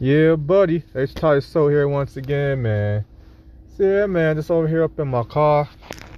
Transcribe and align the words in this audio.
Yeah, 0.00 0.36
buddy. 0.36 0.84
H 0.94 1.12
Ty 1.14 1.40
So 1.40 1.66
here 1.66 1.88
once 1.88 2.16
again, 2.16 2.62
man. 2.62 3.04
So, 3.76 3.82
yeah, 3.82 4.06
man, 4.06 4.36
just 4.36 4.48
over 4.48 4.68
here 4.68 4.84
up 4.84 4.96
in 5.00 5.08
my 5.08 5.24
car, 5.24 5.68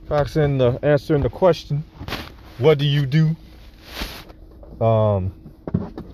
the 0.07 0.79
answering 0.83 1.23
the 1.23 1.31
question, 1.31 1.83
what 2.59 2.77
do 2.77 2.85
you 2.85 3.07
do? 3.07 3.35
Um, 4.85 5.33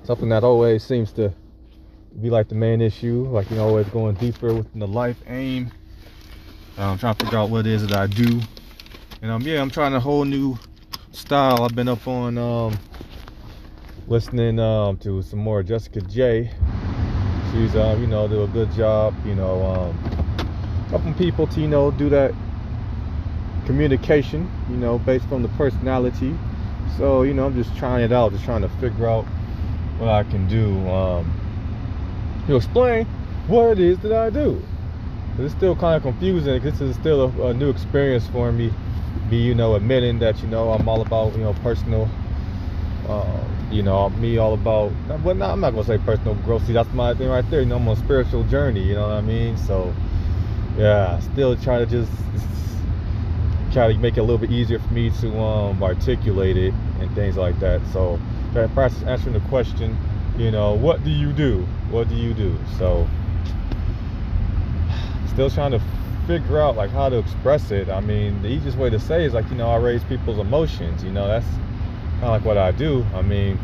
something 0.04 0.28
that 0.28 0.44
always 0.44 0.84
seems 0.84 1.10
to 1.14 1.34
be 2.22 2.30
like 2.30 2.48
the 2.48 2.54
main 2.54 2.80
issue, 2.80 3.26
like 3.32 3.50
you 3.50 3.56
know, 3.56 3.66
always 3.66 3.88
going 3.88 4.14
deeper 4.14 4.54
within 4.54 4.78
the 4.78 4.86
life 4.86 5.20
aim. 5.26 5.72
I'm 6.78 6.98
trying 6.98 7.16
to 7.16 7.24
figure 7.24 7.38
out 7.38 7.50
what 7.50 7.66
it 7.66 7.72
is 7.72 7.84
that 7.84 7.96
I 7.96 8.06
do, 8.06 8.40
and 9.22 9.30
um, 9.32 9.42
yeah, 9.42 9.60
I'm 9.60 9.70
trying 9.70 9.94
a 9.94 10.00
whole 10.00 10.24
new 10.24 10.56
style. 11.10 11.64
I've 11.64 11.74
been 11.74 11.88
up 11.88 12.06
on 12.06 12.38
um, 12.38 12.78
listening 14.06 14.60
um 14.60 14.98
to 14.98 15.20
some 15.22 15.40
more 15.40 15.64
Jessica 15.64 16.00
J 16.02 16.52
she's 17.56 17.74
um 17.74 17.98
you 18.00 18.06
know 18.06 18.28
do 18.28 18.42
a 18.42 18.48
good 18.48 18.70
job 18.72 19.14
you 19.24 19.34
know 19.34 19.64
um 19.64 19.98
helping 20.90 21.14
people 21.14 21.46
to 21.46 21.60
you 21.60 21.66
know 21.68 21.90
do 21.90 22.10
that 22.10 22.34
communication 23.64 24.50
you 24.68 24.76
know 24.76 24.98
based 24.98 25.32
on 25.32 25.42
the 25.42 25.48
personality. 25.50 26.36
So 26.98 27.22
you 27.22 27.34
know 27.34 27.46
i'm 27.46 27.54
just 27.54 27.76
trying 27.76 28.04
it 28.04 28.12
out 28.12 28.32
just 28.32 28.44
trying 28.44 28.62
to 28.62 28.68
figure 28.68 29.08
out 29.08 29.24
what 29.98 30.08
i 30.08 30.22
can 30.22 30.46
do 30.48 30.88
um 30.88 31.30
to 32.46 32.56
explain 32.56 33.06
what 33.48 33.70
it 33.72 33.80
is 33.80 33.98
that 34.00 34.12
i 34.12 34.30
do. 34.30 34.62
It's 35.38 35.52
still 35.54 35.76
kind 35.76 35.96
of 35.96 36.02
confusing 36.02 36.60
this 36.62 36.80
is 36.80 36.94
still 36.96 37.20
a, 37.40 37.48
a 37.48 37.54
new 37.54 37.70
experience 37.70 38.26
for 38.28 38.52
me 38.52 38.72
be 39.30 39.36
you 39.36 39.54
know 39.54 39.74
admitting 39.74 40.18
that 40.20 40.42
you 40.42 40.48
know 40.48 40.70
i'm 40.72 40.88
all 40.88 41.00
about 41.00 41.34
you 41.34 41.40
know 41.42 41.54
personal 41.54 42.08
uh, 43.08 43.44
you 43.70 43.82
know, 43.82 44.08
me 44.10 44.38
all 44.38 44.54
about, 44.54 44.92
well, 45.22 45.34
not, 45.34 45.50
I'm 45.50 45.60
not 45.60 45.70
gonna 45.70 45.84
say 45.84 45.98
personal 45.98 46.34
growth. 46.36 46.66
See, 46.66 46.72
that's 46.72 46.92
my 46.92 47.14
thing 47.14 47.28
right 47.28 47.48
there. 47.50 47.60
You 47.60 47.66
know, 47.66 47.76
I'm 47.76 47.88
on 47.88 47.96
a 47.96 48.00
spiritual 48.00 48.44
journey. 48.44 48.82
You 48.82 48.94
know 48.94 49.08
what 49.08 49.14
I 49.14 49.20
mean? 49.20 49.56
So, 49.56 49.92
yeah, 50.76 51.18
still 51.18 51.56
trying 51.56 51.86
to 51.86 51.90
just 51.90 52.12
try 53.72 53.92
to 53.92 53.98
make 53.98 54.16
it 54.16 54.20
a 54.20 54.22
little 54.22 54.38
bit 54.38 54.50
easier 54.50 54.78
for 54.78 54.92
me 54.92 55.10
to 55.10 55.38
um, 55.38 55.82
articulate 55.82 56.56
it 56.56 56.74
and 57.00 57.12
things 57.14 57.36
like 57.36 57.58
that. 57.60 57.80
So, 57.92 58.20
to 58.54 58.68
practice 58.68 59.02
answering 59.02 59.34
the 59.34 59.48
question. 59.48 59.96
You 60.38 60.50
know, 60.50 60.74
what 60.74 61.02
do 61.02 61.10
you 61.10 61.32
do? 61.32 61.66
What 61.90 62.08
do 62.08 62.14
you 62.14 62.34
do? 62.34 62.58
So, 62.78 63.08
still 65.28 65.50
trying 65.50 65.72
to 65.72 65.80
figure 66.26 66.60
out 66.60 66.76
like 66.76 66.90
how 66.90 67.08
to 67.08 67.18
express 67.18 67.70
it. 67.70 67.88
I 67.88 68.00
mean, 68.00 68.42
the 68.42 68.48
easiest 68.48 68.76
way 68.76 68.90
to 68.90 68.98
say 68.98 69.24
is 69.24 69.32
like, 69.32 69.48
you 69.50 69.56
know, 69.56 69.70
I 69.70 69.76
raise 69.76 70.04
people's 70.04 70.38
emotions. 70.38 71.02
You 71.02 71.10
know, 71.10 71.26
that's 71.26 71.46
kind 72.20 72.24
of 72.24 72.30
like 72.30 72.44
what 72.44 72.56
I 72.56 72.72
do. 72.72 73.04
I 73.14 73.22
mean, 73.22 73.58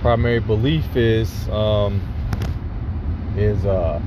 primary 0.00 0.40
belief 0.40 0.96
is 0.96 1.48
um, 1.50 2.00
is 3.36 3.64
uh, 3.66 4.00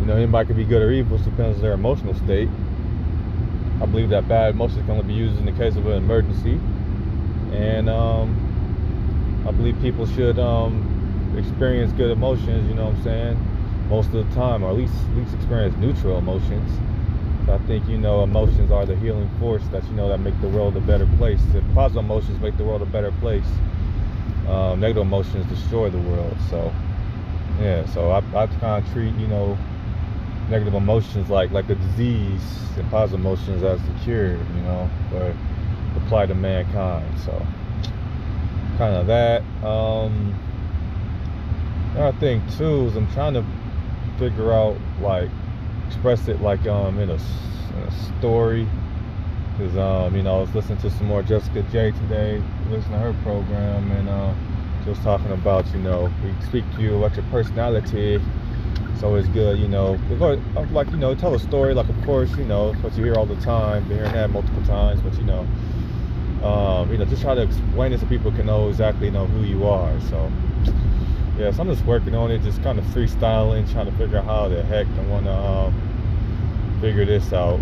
you 0.00 0.06
know 0.06 0.14
anybody 0.16 0.46
can 0.46 0.56
be 0.56 0.64
good 0.64 0.82
or 0.82 0.90
evil. 0.92 1.16
It 1.16 1.24
depends 1.24 1.56
on 1.56 1.62
their 1.62 1.72
emotional 1.72 2.14
state. 2.14 2.48
I 3.80 3.86
believe 3.86 4.10
that 4.10 4.28
bad 4.28 4.54
emotions 4.54 4.82
can 4.82 4.90
only 4.90 5.04
be 5.04 5.14
used 5.14 5.38
in 5.38 5.46
the 5.46 5.52
case 5.52 5.76
of 5.76 5.86
an 5.86 5.94
emergency, 5.94 6.60
and 7.52 7.88
um, 7.88 9.44
I 9.46 9.50
believe 9.50 9.80
people 9.80 10.06
should 10.06 10.38
um, 10.38 11.34
experience 11.36 11.92
good 11.92 12.12
emotions. 12.12 12.68
You 12.68 12.74
know 12.74 12.86
what 12.86 12.96
I'm 12.96 13.02
saying? 13.02 13.88
Most 13.88 14.06
of 14.12 14.28
the 14.28 14.34
time, 14.34 14.62
or 14.62 14.70
at 14.70 14.76
least 14.76 14.94
at 14.94 15.16
least 15.16 15.34
experience 15.34 15.74
neutral 15.78 16.18
emotions. 16.18 16.70
I 17.50 17.58
think 17.66 17.88
you 17.88 17.98
know 17.98 18.22
emotions 18.22 18.70
are 18.70 18.84
the 18.84 18.96
healing 18.96 19.28
force 19.38 19.66
that 19.68 19.84
you 19.86 19.94
know 19.94 20.08
that 20.08 20.18
make 20.18 20.38
the 20.40 20.48
world 20.48 20.76
a 20.76 20.80
better 20.80 21.06
place. 21.16 21.40
If 21.54 21.64
positive 21.74 22.04
emotions 22.04 22.40
make 22.40 22.56
the 22.56 22.64
world 22.64 22.82
a 22.82 22.86
better 22.86 23.12
place, 23.12 23.46
um, 24.46 24.80
negative 24.80 25.02
emotions 25.02 25.46
destroy 25.46 25.90
the 25.90 25.98
world. 25.98 26.36
So 26.50 26.72
yeah, 27.60 27.86
so 27.86 28.10
I, 28.10 28.18
I 28.34 28.46
kind 28.46 28.84
of 28.84 28.92
treat 28.92 29.14
you 29.14 29.28
know 29.28 29.58
negative 30.50 30.74
emotions 30.74 31.30
like 31.30 31.50
like 31.50 31.68
a 31.70 31.74
disease 31.74 32.42
and 32.76 32.90
positive 32.90 33.20
emotions 33.20 33.62
as 33.62 33.80
the 33.82 33.92
cure. 34.04 34.32
You 34.32 34.62
know, 34.62 34.90
but 35.10 35.34
apply 36.04 36.26
to 36.26 36.34
mankind. 36.34 37.18
So 37.20 37.32
kind 38.78 38.94
of 38.94 39.06
that. 39.06 39.42
Um, 39.64 40.34
another 41.94 42.18
thing 42.18 42.42
too 42.56 42.86
is 42.86 42.96
I'm 42.96 43.10
trying 43.12 43.34
to 43.34 43.44
figure 44.18 44.52
out 44.52 44.76
like 45.00 45.30
express 45.88 46.28
it 46.28 46.40
like 46.40 46.66
um 46.66 46.98
in 46.98 47.10
a, 47.10 47.18
in 47.74 47.82
a 47.84 47.90
story. 47.90 48.72
Because 49.52 49.76
um 49.76 50.16
you 50.16 50.22
know 50.22 50.38
I 50.38 50.40
was 50.40 50.54
listening 50.54 50.78
to 50.80 50.90
some 50.90 51.08
more 51.08 51.22
Jessica 51.22 51.62
J 51.62 51.92
today 51.92 52.44
listening 52.60 53.00
to 53.00 53.04
her 53.04 53.14
program 53.14 53.90
and 53.92 54.08
uh 54.08 54.36
she 54.80 54.90
was 54.90 55.00
talking 55.00 55.32
about 55.32 55.72
you 55.74 55.80
know 55.80 56.14
we 56.20 56.36
speak 56.40 56.70
to 56.72 56.82
you 56.82 56.98
about 56.98 57.16
your 57.16 57.24
personality. 57.24 58.24
It's 58.92 59.02
always 59.04 59.28
good 59.28 59.58
you 59.58 59.68
know 59.68 59.98
like 60.70 60.92
you 60.92 60.98
know 60.98 61.14
tell 61.14 61.34
a 61.34 61.40
story 61.40 61.74
like 61.74 61.88
of 61.90 62.00
course 62.00 62.36
you 62.36 62.46
know 62.46 62.74
what 62.80 62.96
you 62.96 63.04
hear 63.04 63.18
all 63.18 63.26
the 63.26 63.36
time 63.36 63.86
been 63.86 63.98
hearing 63.98 64.12
that 64.12 64.30
multiple 64.30 64.62
times 64.62 65.02
but 65.02 65.18
you 65.18 65.24
know 65.24 65.48
um, 66.42 66.92
you 66.92 66.98
know 66.98 67.06
just 67.06 67.22
try 67.22 67.34
to 67.34 67.42
explain 67.42 67.92
it 67.92 68.00
so 68.00 68.06
people 68.06 68.32
can 68.32 68.46
know 68.46 68.68
exactly 68.68 69.10
know 69.10 69.28
who 69.28 69.42
you 69.44 69.64
are 69.64 70.00
so 70.00 70.34
yeah, 71.38 71.52
so 71.52 71.62
I'm 71.62 71.68
just 71.68 71.84
working 71.84 72.16
on 72.16 72.32
it, 72.32 72.42
just 72.42 72.60
kind 72.64 72.78
of 72.80 72.84
freestyling, 72.86 73.70
trying 73.70 73.86
to 73.86 73.92
figure 73.92 74.18
out 74.18 74.24
how 74.24 74.48
the 74.48 74.62
heck 74.64 74.88
I 74.88 75.00
want 75.02 75.26
to 75.26 75.32
um, 75.32 76.78
figure 76.80 77.04
this 77.04 77.32
out. 77.32 77.60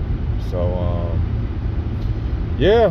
So, 0.50 0.60
um, 0.60 2.56
yeah. 2.59 2.91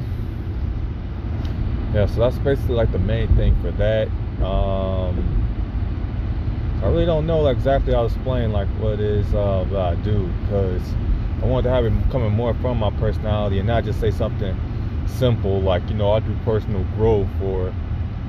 Yeah, 1.94 2.06
so 2.06 2.20
that's 2.20 2.38
basically 2.38 2.76
like 2.76 2.92
the 2.92 3.00
main 3.00 3.36
thing 3.36 3.60
for 3.62 3.72
that. 3.72 4.10
Um, 4.44 5.42
I 6.84 6.88
really 6.88 7.06
don't 7.06 7.26
know 7.26 7.48
exactly 7.48 7.94
how 7.94 8.02
to 8.02 8.14
explain 8.14 8.52
like 8.52 8.68
what 8.80 9.00
is 9.00 9.26
uh, 9.34 9.66
that 9.72 9.80
I 9.80 9.96
do 9.96 10.28
because 10.42 10.84
I 11.42 11.48
want 11.48 11.64
to 11.64 11.72
have 11.72 11.86
it 11.86 11.94
coming 12.12 12.32
more 12.32 12.54
from 12.56 12.78
my 12.78 12.92
personality 12.92 13.58
and 13.58 13.68
not 13.68 13.86
just 13.86 14.00
say 14.00 14.12
something 14.12 14.56
simple 15.08 15.62
like, 15.62 15.88
you 15.90 15.96
know, 15.96 16.12
I 16.12 16.20
do 16.20 16.36
personal 16.44 16.84
growth 16.96 17.30
or 17.42 17.74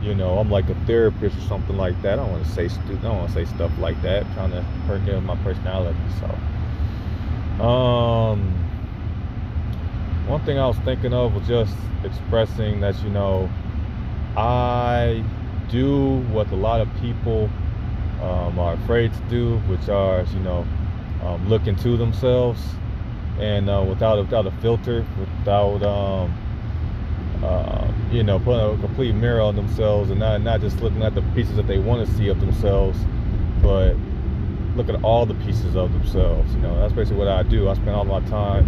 you 0.07 0.15
know, 0.15 0.39
I'm 0.39 0.51
like 0.51 0.71
a 0.71 0.75
therapist 0.87 1.37
or 1.37 1.41
something 1.43 1.77
like 1.77 2.01
that. 2.03 2.15
I 2.15 2.17
don't 2.23 2.31
want 2.31 2.45
to 2.45 2.51
say 2.53 2.69
stu- 2.69 2.95
I 2.95 3.03
don't 3.03 3.19
want 3.19 3.29
to 3.31 3.35
say 3.35 3.45
stuff 3.45 3.73
like 3.79 4.01
that. 4.03 4.25
I'm 4.25 4.33
trying 4.35 4.51
to 4.53 4.65
forgive 4.87 5.23
my 5.25 5.35
personality. 5.43 5.99
So, 7.59 7.65
um, 7.65 8.41
one 10.29 10.41
thing 10.45 10.59
I 10.59 10.67
was 10.67 10.77
thinking 10.79 11.13
of 11.13 11.35
was 11.35 11.47
just 11.49 11.75
expressing 12.05 12.81
that 12.81 13.03
you 13.03 13.11
know, 13.11 13.51
I 14.37 15.25
do 15.71 16.19
what 16.31 16.51
a 16.53 16.57
lot 16.57 16.81
of 16.81 16.89
people 17.01 17.51
um, 18.23 18.59
are 18.61 18.75
afraid 18.75 19.13
to 19.13 19.21
do, 19.29 19.57
which 19.69 19.89
are 19.89 20.25
you 20.33 20.41
know, 20.41 20.65
um, 21.25 21.49
look 21.49 21.67
into 21.67 21.97
themselves 21.97 22.63
and 23.41 23.69
uh, 23.69 23.85
without 23.89 24.19
without 24.19 24.47
a 24.47 24.53
filter, 24.63 25.05
without 25.19 25.83
um, 25.83 26.33
uh, 27.47 27.93
you 28.11 28.23
know, 28.25 28.39
putting 28.41 28.61
a 28.61 28.81
complete 28.81 29.15
mirror 29.15 29.41
on 29.41 29.55
themselves 29.55 30.11
and 30.11 30.19
not 30.19 30.41
not 30.43 30.61
just 30.61 30.81
looking 30.81 31.03
at 31.03 31.15
the 31.15 31.23
pieces 31.35 31.55
that 31.57 31.67
they 31.67 31.79
want 31.79 32.07
to 32.07 32.15
see 32.15 32.29
of 32.29 32.41
themselves, 32.41 32.99
but 33.63 33.95
look 34.75 34.89
at 34.89 35.03
all 35.03 35.27
the 35.27 35.35
pieces 35.35 35.77
of 35.77 35.93
themselves. 35.93 36.53
You 36.55 36.61
know, 36.61 36.77
that's 36.81 36.93
basically 36.93 37.19
what 37.19 37.29
I 37.29 37.43
do. 37.45 37.69
I 37.69 37.75
spend 37.75 37.91
all 37.91 38.05
my 38.05 38.21
time 38.29 38.65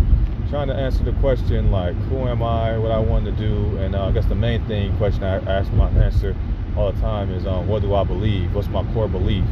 trying 0.49 0.69
to 0.69 0.75
answer 0.75 1.03
the 1.05 1.13
question 1.15 1.71
like, 1.71 1.95
who 2.09 2.27
am 2.29 2.43
I? 2.43 2.79
What 2.79 2.93
I 2.93 2.99
want 2.99 3.25
to 3.27 3.33
do? 3.33 3.77
And 3.79 3.95
uh, 3.95 4.07
I 4.07 4.13
guess 4.13 4.27
the 4.27 4.35
main 4.35 4.65
thing 4.67 4.97
question 4.97 5.25
I 5.25 5.37
ask 5.51 5.71
my 5.73 5.91
answer 5.91 6.35
all 6.77 6.93
the 6.93 7.01
time 7.01 7.31
is, 7.33 7.47
um, 7.47 7.67
what 7.67 7.83
do 7.83 7.95
I 7.95 8.05
believe? 8.05 8.55
What's 8.55 8.69
my 8.69 8.85
core 8.95 9.09
belief? 9.09 9.45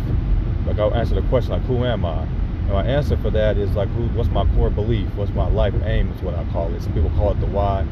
Like 0.66 0.78
I'll 0.78 0.94
answer 0.94 1.14
the 1.14 1.28
question 1.28 1.52
like, 1.52 1.62
who 1.62 1.84
am 1.84 2.04
I? 2.04 2.22
And 2.22 2.72
my 2.72 2.84
answer 2.84 3.16
for 3.16 3.30
that 3.30 3.56
is 3.58 3.74
like, 3.76 3.88
who? 3.90 4.06
What's 4.08 4.30
my 4.30 4.44
core 4.54 4.70
belief? 4.70 5.08
What's 5.14 5.32
my 5.32 5.48
life 5.48 5.74
aim? 5.84 6.10
Is 6.12 6.22
what 6.22 6.34
I 6.34 6.44
call 6.52 6.72
it. 6.74 6.82
Some 6.82 6.94
people 6.94 7.10
call 7.10 7.32
it 7.32 7.40
the 7.40 7.46
why. 7.46 7.86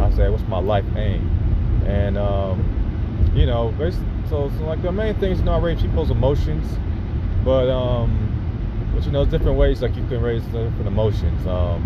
I 0.00 0.10
said, 0.14 0.30
what's 0.30 0.44
my 0.44 0.58
life 0.58 0.84
aim? 0.96 1.28
And, 1.86 2.18
um, 2.18 3.32
you 3.34 3.46
know, 3.46 3.74
so, 4.28 4.50
so 4.58 4.64
like 4.64 4.82
the 4.82 4.92
main 4.92 5.14
thing 5.16 5.32
is, 5.32 5.38
you 5.38 5.44
know, 5.44 5.52
I 5.52 5.58
raise 5.58 5.80
people's 5.80 6.10
emotions, 6.10 6.66
but, 7.44 7.68
um, 7.70 8.92
but 8.94 9.04
you 9.04 9.12
know, 9.12 9.24
different 9.24 9.58
ways 9.58 9.82
like 9.82 9.94
you 9.96 10.06
can 10.06 10.22
raise 10.22 10.42
different 10.44 10.86
emotions. 10.86 11.46
Um, 11.46 11.84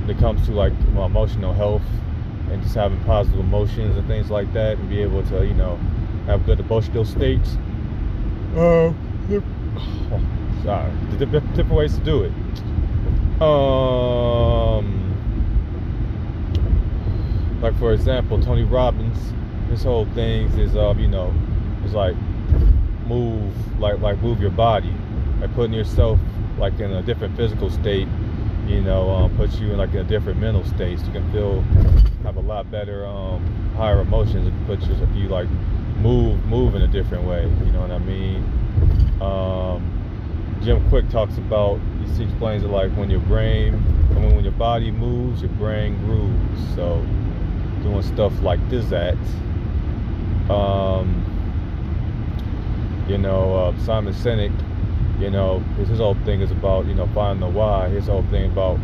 when 0.00 0.16
it 0.16 0.18
comes 0.18 0.44
to 0.46 0.52
like 0.52 0.72
well, 0.94 1.06
emotional 1.06 1.52
health 1.52 1.82
and 2.50 2.62
just 2.62 2.74
having 2.74 2.98
positive 3.04 3.40
emotions 3.40 3.96
and 3.96 4.06
things 4.08 4.30
like 4.30 4.52
that, 4.52 4.78
and 4.78 4.88
be 4.88 5.00
able 5.00 5.22
to, 5.28 5.46
you 5.46 5.54
know, 5.54 5.76
have 6.26 6.44
good 6.46 6.58
emotional 6.58 7.04
states. 7.04 7.56
Uh, 8.56 8.92
oh, 9.30 10.20
sorry, 10.64 10.90
different, 11.18 11.46
different 11.54 11.72
ways 11.72 11.96
to 11.96 12.04
do 12.04 12.24
it. 12.24 12.32
Um, 13.40 15.09
like 17.60 17.78
for 17.78 17.92
example, 17.92 18.40
Tony 18.40 18.64
Robbins, 18.64 19.18
his 19.68 19.82
whole 19.82 20.06
things 20.14 20.56
is 20.56 20.76
um, 20.76 20.98
you 20.98 21.08
know, 21.08 21.32
it's 21.84 21.94
like 21.94 22.16
move 23.06 23.80
like 23.80 24.00
like 24.00 24.18
move 24.20 24.40
your 24.40 24.50
body, 24.50 24.92
like 25.40 25.54
putting 25.54 25.72
yourself 25.72 26.18
like 26.58 26.78
in 26.80 26.92
a 26.92 27.02
different 27.02 27.36
physical 27.36 27.70
state, 27.70 28.08
you 28.66 28.80
know, 28.80 29.10
um, 29.10 29.36
puts 29.36 29.58
you 29.58 29.70
in 29.72 29.78
like 29.78 29.90
in 29.90 29.98
a 29.98 30.04
different 30.04 30.40
mental 30.40 30.64
state. 30.64 30.98
So 30.98 31.06
you 31.06 31.12
can 31.12 31.32
feel 31.32 31.60
have 32.22 32.36
a 32.36 32.40
lot 32.40 32.70
better 32.70 33.06
um, 33.06 33.44
higher 33.76 34.00
emotions 34.00 34.46
if 34.46 34.54
you 34.54 34.66
put 34.66 34.86
you 34.86 34.94
if 34.94 35.16
you 35.16 35.28
like 35.28 35.48
move 35.98 36.44
move 36.46 36.74
in 36.74 36.82
a 36.82 36.88
different 36.88 37.24
way. 37.24 37.42
You 37.42 37.72
know 37.72 37.80
what 37.80 37.90
I 37.90 37.98
mean? 37.98 38.42
Um, 39.20 39.96
Jim 40.62 40.86
Kwik 40.88 41.10
talks 41.10 41.36
about. 41.38 41.78
He 42.16 42.24
explains 42.24 42.64
it 42.64 42.68
like 42.68 42.90
when 42.96 43.08
your 43.08 43.20
brain, 43.20 43.74
I 44.10 44.18
mean, 44.18 44.34
when 44.34 44.44
your 44.44 44.52
body 44.52 44.90
moves, 44.90 45.40
your 45.40 45.50
brain 45.52 45.96
grooves. 46.04 46.74
So 46.74 47.02
doing 47.82 48.02
stuff 48.02 48.32
like 48.42 48.60
this 48.68 48.92
at. 48.92 49.16
Um, 50.50 51.26
you 53.08 53.18
know, 53.18 53.54
uh, 53.54 53.78
Simon 53.84 54.14
Sinek, 54.14 54.52
you 55.20 55.30
know, 55.30 55.58
his, 55.76 55.88
his, 55.88 55.98
whole 55.98 56.14
thing 56.24 56.40
is 56.40 56.50
about, 56.50 56.86
you 56.86 56.94
know, 56.94 57.08
finding 57.14 57.40
the 57.40 57.52
why. 57.52 57.88
His 57.88 58.06
whole 58.06 58.22
thing 58.24 58.50
about 58.50 58.76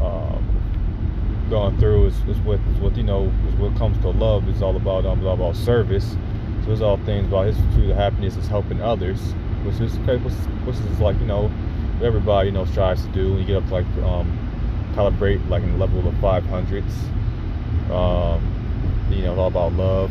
um, 0.00 1.46
going 1.50 1.78
through 1.78 2.06
is, 2.06 2.14
is 2.28 2.38
what, 2.38 2.60
is 2.60 2.78
what, 2.78 2.96
you 2.96 3.02
know, 3.02 3.32
is 3.48 3.54
what 3.56 3.76
comes 3.76 3.98
to 4.02 4.10
love. 4.10 4.48
It's 4.48 4.62
all 4.62 4.76
about, 4.76 5.06
um, 5.06 5.26
all 5.26 5.34
about 5.34 5.56
service. 5.56 6.16
So 6.64 6.72
it's 6.72 6.80
all 6.80 6.98
things 6.98 7.26
about 7.28 7.46
his 7.46 7.56
pursuit 7.58 7.90
of 7.90 7.96
happiness 7.96 8.36
is 8.36 8.48
helping 8.48 8.82
others, 8.82 9.20
which 9.64 9.80
is, 9.80 9.96
which, 9.98 10.32
which 10.64 10.76
is 10.76 11.00
like, 11.00 11.18
you 11.20 11.26
know, 11.26 11.50
everybody, 12.02 12.48
you 12.48 12.52
know, 12.52 12.64
strives 12.66 13.04
to 13.04 13.08
do. 13.12 13.30
When 13.32 13.40
you 13.40 13.46
get 13.46 13.56
up 13.56 13.66
to 13.68 13.74
like, 13.74 13.86
um, 14.04 14.38
calibrate 14.94 15.46
like 15.48 15.62
in 15.62 15.72
the 15.72 15.78
level 15.78 16.06
of 16.06 16.14
500s. 16.16 17.17
Um, 17.90 19.08
you 19.10 19.22
know, 19.22 19.38
all 19.38 19.48
about 19.48 19.72
love. 19.72 20.10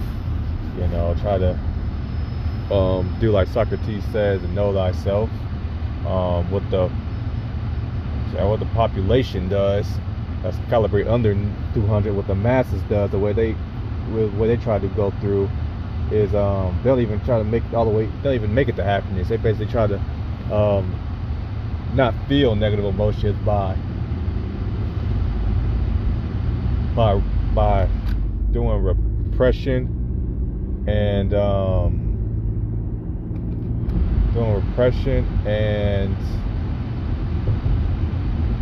You 0.77 0.87
know, 0.87 1.15
try 1.21 1.37
to 1.37 1.57
um, 2.73 3.15
do 3.19 3.31
like 3.31 3.47
Socrates 3.47 4.03
says 4.11 4.43
and 4.43 4.53
know 4.55 4.73
thyself. 4.73 5.29
Um, 6.05 6.49
what 6.51 6.69
the 6.71 6.89
what 8.45 8.59
the 8.59 8.65
population 8.67 9.49
does, 9.49 9.87
that's 10.43 10.57
calibrate 10.69 11.07
under 11.07 11.33
200. 11.73 12.13
What 12.13 12.27
the 12.27 12.35
masses 12.35 12.81
does, 12.83 13.09
the 13.11 13.19
way 13.19 13.33
they 13.33 13.55
the 14.11 14.27
way 14.37 14.47
they 14.47 14.57
try 14.57 14.79
to 14.79 14.87
go 14.89 15.11
through 15.21 15.49
is 16.11 16.33
um, 16.35 16.79
they'll 16.83 16.99
even 16.99 17.19
try 17.25 17.37
to 17.37 17.43
make 17.43 17.63
it 17.63 17.73
all 17.73 17.85
the 17.85 17.91
way. 17.91 18.09
They'll 18.21 18.33
even 18.33 18.53
make 18.53 18.67
it 18.69 18.75
to 18.77 18.83
happiness. 18.83 19.29
They 19.29 19.37
basically 19.37 19.67
try 19.67 19.87
to 19.87 19.95
um, 20.53 20.95
not 21.93 22.13
feel 22.27 22.55
negative 22.55 22.85
emotions 22.85 23.37
by 23.45 23.75
by 26.95 27.21
by 27.57 27.89
doing 28.51 28.83
repression 28.83 29.89
and 30.87 31.33
um, 31.33 31.91
doing 34.31 34.53
repression 34.53 35.25
and 35.47 36.15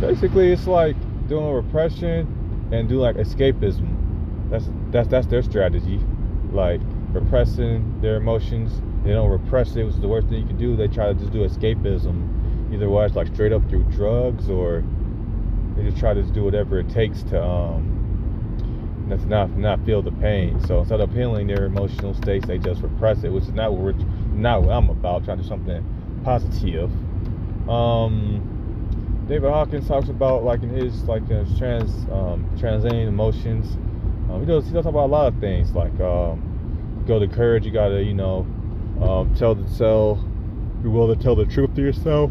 basically 0.00 0.50
it's 0.50 0.66
like 0.66 0.96
doing 1.28 1.52
repression 1.52 2.68
and 2.72 2.88
do 2.88 2.98
like 2.98 3.16
escapism. 3.16 3.94
That's 4.48 4.70
that's 4.90 5.08
that's 5.08 5.26
their 5.26 5.42
strategy. 5.42 6.00
Like 6.50 6.80
repressing 7.12 8.00
their 8.00 8.16
emotions. 8.16 8.80
They 9.04 9.10
don't 9.10 9.28
repress 9.28 9.76
it, 9.76 9.84
which 9.84 9.96
is 9.96 10.00
the 10.00 10.08
worst 10.08 10.28
thing 10.28 10.40
you 10.40 10.46
can 10.46 10.56
do. 10.56 10.74
They 10.74 10.88
try 10.88 11.08
to 11.08 11.14
just 11.14 11.32
do 11.32 11.46
escapism. 11.46 12.72
Either 12.72 12.88
way, 12.88 13.04
it's 13.04 13.14
like 13.14 13.26
straight 13.26 13.52
up 13.52 13.68
through 13.68 13.84
drugs 13.90 14.48
or 14.48 14.82
they 15.76 15.82
just 15.82 15.98
try 15.98 16.14
to 16.14 16.22
do 16.22 16.44
whatever 16.44 16.78
it 16.78 16.88
takes 16.88 17.22
to 17.24 17.44
um 17.44 17.95
that's 19.08 19.24
not 19.24 19.50
not 19.56 19.84
feel 19.84 20.02
the 20.02 20.12
pain. 20.12 20.60
So 20.66 20.80
instead 20.80 21.00
of 21.00 21.12
healing 21.12 21.46
their 21.46 21.64
emotional 21.64 22.14
states, 22.14 22.46
they 22.46 22.58
just 22.58 22.82
repress 22.82 23.22
it, 23.24 23.30
which 23.30 23.44
is 23.44 23.52
not 23.52 23.72
what 23.72 23.82
we're 23.82 24.06
not 24.34 24.62
what 24.62 24.72
I'm 24.72 24.90
about. 24.90 25.24
Trying 25.24 25.38
to 25.38 25.42
do 25.42 25.48
something 25.48 26.20
positive. 26.24 26.90
Um, 27.68 29.24
David 29.28 29.50
Hawkins 29.50 29.88
talks 29.88 30.08
about 30.08 30.44
like 30.44 30.62
in 30.62 30.70
his 30.70 31.04
like 31.04 31.22
uh, 31.30 31.44
trans 31.58 31.92
um, 32.10 32.48
transcending 32.58 33.08
emotions. 33.08 33.76
Um, 34.30 34.40
he 34.40 34.46
does 34.46 34.66
he 34.66 34.72
does 34.72 34.84
talk 34.84 34.90
about 34.90 35.06
a 35.06 35.12
lot 35.12 35.32
of 35.32 35.40
things 35.40 35.72
like 35.72 35.98
um, 36.00 37.04
go 37.06 37.18
to 37.18 37.26
courage. 37.28 37.64
You 37.64 37.72
gotta 37.72 38.02
you 38.02 38.14
know 38.14 38.46
um, 39.00 39.34
tell 39.36 39.54
the 39.54 39.68
tell 39.76 40.16
be 40.82 40.88
willing 40.88 41.16
to 41.16 41.22
tell 41.22 41.36
the 41.36 41.46
truth 41.46 41.74
to 41.74 41.82
yourself. 41.82 42.30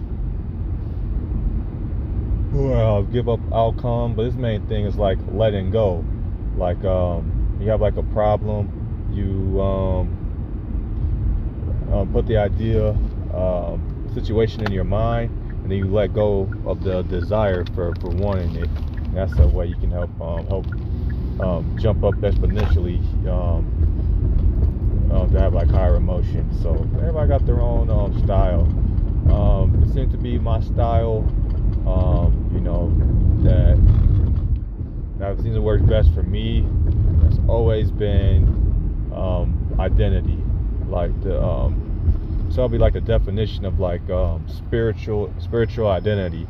Well, 2.53 3.03
give 3.03 3.27
up 3.27 3.41
outcome, 3.53 4.15
but 4.15 4.25
his 4.25 4.35
main 4.35 4.65
thing 4.67 4.85
is 4.85 4.95
like 4.95 5.17
letting 5.31 5.71
go. 5.71 6.05
Like 6.57 6.83
um, 6.85 7.57
you 7.59 7.69
have 7.69 7.81
like 7.81 7.97
a 7.97 8.03
problem, 8.03 9.09
you 9.11 9.61
um, 9.61 10.09
um, 11.91 12.11
put 12.11 12.27
the 12.27 12.37
idea, 12.37 12.89
um, 13.33 14.11
situation 14.13 14.63
in 14.63 14.71
your 14.71 14.83
mind, 14.83 15.31
and 15.63 15.71
then 15.71 15.79
you 15.79 15.89
let 15.91 16.13
go 16.13 16.49
of 16.65 16.83
the 16.83 17.01
desire 17.03 17.65
for, 17.75 17.93
for 17.95 18.09
wanting 18.09 18.55
it. 18.55 18.69
And 18.69 19.17
that's 19.17 19.37
a 19.39 19.47
way 19.47 19.67
you 19.67 19.75
can 19.75 19.91
help 19.91 20.09
um, 20.21 20.47
help 20.47 20.65
um, 21.39 21.75
jump 21.77 22.03
up 22.03 22.15
exponentially 22.15 23.01
to 25.35 25.39
have 25.39 25.53
like 25.53 25.69
higher 25.69 25.95
emotions. 25.95 26.61
So 26.61 26.75
everybody 26.97 27.27
got 27.27 27.45
their 27.45 27.59
own 27.61 27.89
style. 28.23 28.63
it 29.83 29.93
seems 29.93 30.11
to 30.11 30.17
be 30.17 30.37
my 30.37 30.61
style. 30.61 31.23
you 32.53 32.61
know 32.61 32.89
that 33.43 33.77
that 35.19 35.37
seems 35.41 35.55
that 35.55 35.61
work 35.61 35.85
best 35.85 36.13
for 36.13 36.23
me. 36.23 36.63
has 37.23 37.39
always 37.47 37.91
been 37.91 38.65
identity 39.79 40.37
like 40.87 41.21
the 41.23 41.41
um, 41.41 42.49
so 42.51 42.61
I'll 42.61 42.69
be 42.69 42.77
like 42.77 42.93
the 42.93 43.01
definition 43.01 43.65
of 43.65 43.79
like 43.79 44.07
um, 44.09 44.47
spiritual 44.47 45.33
spiritual 45.39 45.87
identity, 45.87 46.47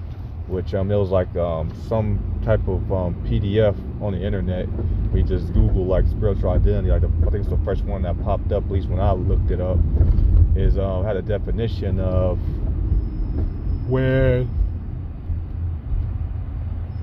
which 0.47 0.73
um, 0.73 0.91
it 0.91 0.95
was 0.95 1.09
like 1.09 1.33
um, 1.35 1.73
some 1.87 2.19
type 2.43 2.67
of 2.67 2.91
um, 2.91 3.15
PDF 3.25 3.75
on 4.01 4.13
the 4.13 4.21
internet. 4.23 4.67
We 5.11 5.23
just 5.23 5.53
Google 5.53 5.85
like 5.85 6.05
spiritual 6.07 6.49
identity. 6.49 6.89
Like 6.89 7.01
the, 7.01 7.11
I 7.27 7.31
think 7.31 7.45
it's 7.45 7.49
the 7.49 7.63
first 7.65 7.83
one 7.85 8.01
that 8.03 8.21
popped 8.23 8.51
up, 8.51 8.65
at 8.65 8.71
least 8.71 8.87
when 8.87 8.99
I 8.99 9.13
looked 9.13 9.51
it 9.51 9.61
up. 9.61 9.77
Is 10.55 10.77
um, 10.77 11.03
had 11.03 11.17
a 11.17 11.21
definition 11.21 11.99
of 11.99 12.37
when. 13.89 14.64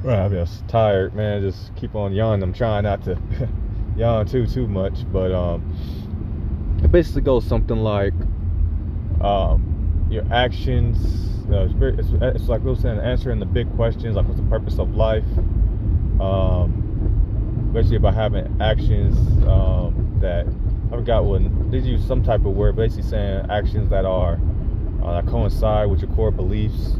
Well, 0.02 0.26
I'm 0.26 0.32
just 0.32 0.66
tired, 0.66 1.14
man. 1.14 1.42
Just 1.42 1.76
keep 1.76 1.94
on 1.94 2.12
yawning. 2.12 2.42
I'm 2.42 2.52
trying 2.52 2.82
not 2.82 3.04
to 3.04 3.16
yawn 3.96 4.26
too 4.26 4.48
too 4.48 4.66
much, 4.66 5.04
but 5.12 5.30
um, 5.30 5.62
it 6.82 6.90
basically 6.90 7.22
goes 7.22 7.46
something 7.46 7.76
like 7.76 8.12
um, 9.20 10.04
your 10.10 10.24
actions. 10.32 10.98
Uh, 11.48 11.68
it's, 11.80 12.08
it's, 12.20 12.48
like 12.48 12.64
we 12.64 12.70
were 12.70 12.76
saying, 12.76 12.98
answering 12.98 13.38
the 13.38 13.46
big 13.46 13.72
questions 13.76 14.16
like 14.16 14.26
what's 14.26 14.40
the 14.40 14.46
purpose 14.48 14.80
of 14.80 14.96
life. 14.96 15.22
Um, 16.20 17.70
basically, 17.72 17.98
about 17.98 18.14
having 18.14 18.60
actions 18.60 19.16
um, 19.46 20.18
that 20.20 20.48
I 20.92 20.96
forgot 20.96 21.24
what 21.24 21.70
they 21.70 21.78
use 21.78 22.04
some 22.04 22.24
type 22.24 22.44
of 22.44 22.54
word, 22.54 22.74
basically 22.74 23.08
saying 23.08 23.46
actions 23.50 23.88
that 23.90 24.04
are 24.04 24.40
uh, 25.04 25.20
that 25.22 25.30
coincide 25.30 25.88
with 25.88 26.00
your 26.00 26.10
core 26.10 26.32
beliefs. 26.32 26.96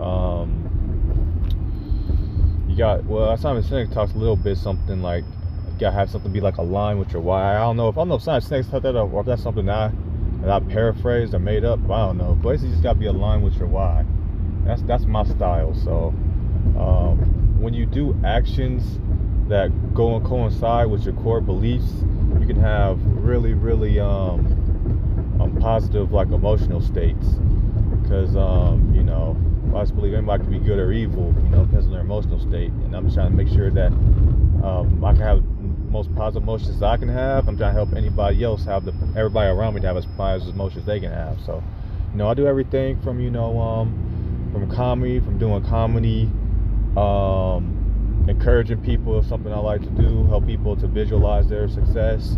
Um, 0.00 0.59
you 2.70 2.76
got 2.76 3.04
well, 3.04 3.36
Simon 3.36 3.64
Sinek 3.64 3.92
talks 3.92 4.12
a 4.12 4.16
little 4.16 4.36
bit 4.36 4.56
something 4.56 5.02
like 5.02 5.24
you 5.24 5.80
gotta 5.80 5.96
have 5.96 6.08
something 6.08 6.32
be 6.32 6.40
like 6.40 6.58
a 6.58 6.62
line 6.62 6.98
with 6.98 7.12
your 7.12 7.20
why. 7.20 7.56
I 7.56 7.58
don't 7.58 7.76
know 7.76 7.88
if 7.88 7.96
I 7.96 8.02
don't 8.02 8.08
know 8.08 8.14
if 8.14 8.22
Simon 8.22 8.42
Sinek 8.42 8.70
set 8.70 8.82
that 8.82 8.94
up 8.94 9.12
or 9.12 9.20
if 9.20 9.26
that's 9.26 9.42
something 9.42 9.68
I, 9.68 9.90
that 10.42 10.50
I 10.50 10.60
paraphrased 10.60 11.34
or 11.34 11.40
made 11.40 11.64
up. 11.64 11.80
I 11.90 12.06
don't 12.06 12.18
know. 12.18 12.38
But 12.40 12.50
basically, 12.50 12.70
just 12.70 12.82
gotta 12.84 12.98
be 12.98 13.06
aligned 13.06 13.42
with 13.42 13.56
your 13.56 13.66
why. 13.66 14.06
That's 14.64 14.82
that's 14.82 15.04
my 15.04 15.24
style. 15.24 15.74
So 15.74 16.14
um, 16.78 17.60
when 17.60 17.74
you 17.74 17.86
do 17.86 18.16
actions 18.24 19.00
that 19.48 19.70
go 19.92 20.14
and 20.14 20.24
coincide 20.24 20.86
with 20.86 21.02
your 21.02 21.14
core 21.14 21.40
beliefs, 21.40 21.90
you 22.38 22.46
can 22.46 22.60
have 22.60 23.04
really 23.04 23.52
really 23.52 23.98
um, 23.98 25.38
um 25.40 25.58
positive 25.60 26.12
like 26.12 26.28
emotional 26.28 26.80
states 26.80 27.26
because 28.02 28.36
um, 28.36 28.94
you 28.94 29.02
know 29.02 29.36
I 29.74 29.82
just 29.82 29.94
believe 29.94 30.14
everybody 30.14 30.42
can 30.42 30.52
be 30.52 30.58
good 30.58 30.78
or 30.78 30.92
evil, 30.92 31.34
you 31.42 31.48
know, 31.48 31.64
depends 31.64 31.86
on 31.86 31.92
their 31.92 32.00
emotional 32.00 32.40
state. 32.40 32.70
And 32.70 32.94
I'm 32.94 33.04
just 33.04 33.16
trying 33.16 33.30
to 33.30 33.36
make 33.36 33.48
sure 33.48 33.70
that 33.70 33.92
um, 34.62 35.02
I 35.04 35.12
can 35.12 35.22
have 35.22 35.42
the 35.42 35.90
most 35.90 36.14
positive 36.14 36.42
emotions 36.42 36.82
I 36.82 36.96
can 36.96 37.08
have. 37.08 37.48
I'm 37.48 37.56
trying 37.56 37.74
to 37.74 37.78
help 37.78 37.94
anybody 37.94 38.42
else 38.42 38.64
have 38.64 38.84
the 38.84 38.92
everybody 39.16 39.48
around 39.48 39.74
me 39.74 39.80
to 39.80 39.86
have 39.86 39.96
as 39.96 40.06
positive 40.16 40.54
emotions 40.54 40.86
they 40.86 41.00
can 41.00 41.12
have. 41.12 41.38
So, 41.46 41.62
you 42.12 42.18
know, 42.18 42.28
I 42.28 42.34
do 42.34 42.46
everything 42.46 43.00
from 43.02 43.20
you 43.20 43.30
know 43.30 43.58
um, 43.58 44.50
from 44.52 44.70
comedy, 44.70 45.20
from 45.20 45.38
doing 45.38 45.64
comedy, 45.64 46.28
um, 46.96 48.26
encouraging 48.28 48.82
people 48.82 49.18
is 49.20 49.26
something 49.28 49.52
I 49.52 49.58
like 49.58 49.82
to 49.82 49.90
do. 49.90 50.26
Help 50.26 50.46
people 50.46 50.76
to 50.76 50.86
visualize 50.86 51.48
their 51.48 51.68
success. 51.68 52.36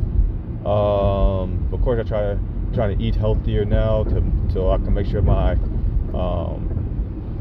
Um, 0.65 1.69
of 1.73 1.83
course, 1.83 1.99
I 1.99 2.09
try 2.09 2.21
to 2.21 2.39
trying 2.75 2.97
to 2.97 3.05
eat 3.05 3.15
healthier 3.15 3.65
now 3.65 4.05
to 4.05 4.23
so 4.53 4.71
I 4.71 4.79
can 4.79 4.95
make 4.95 5.07
sure 5.07 5.23
my 5.23 5.53
um, 6.15 6.72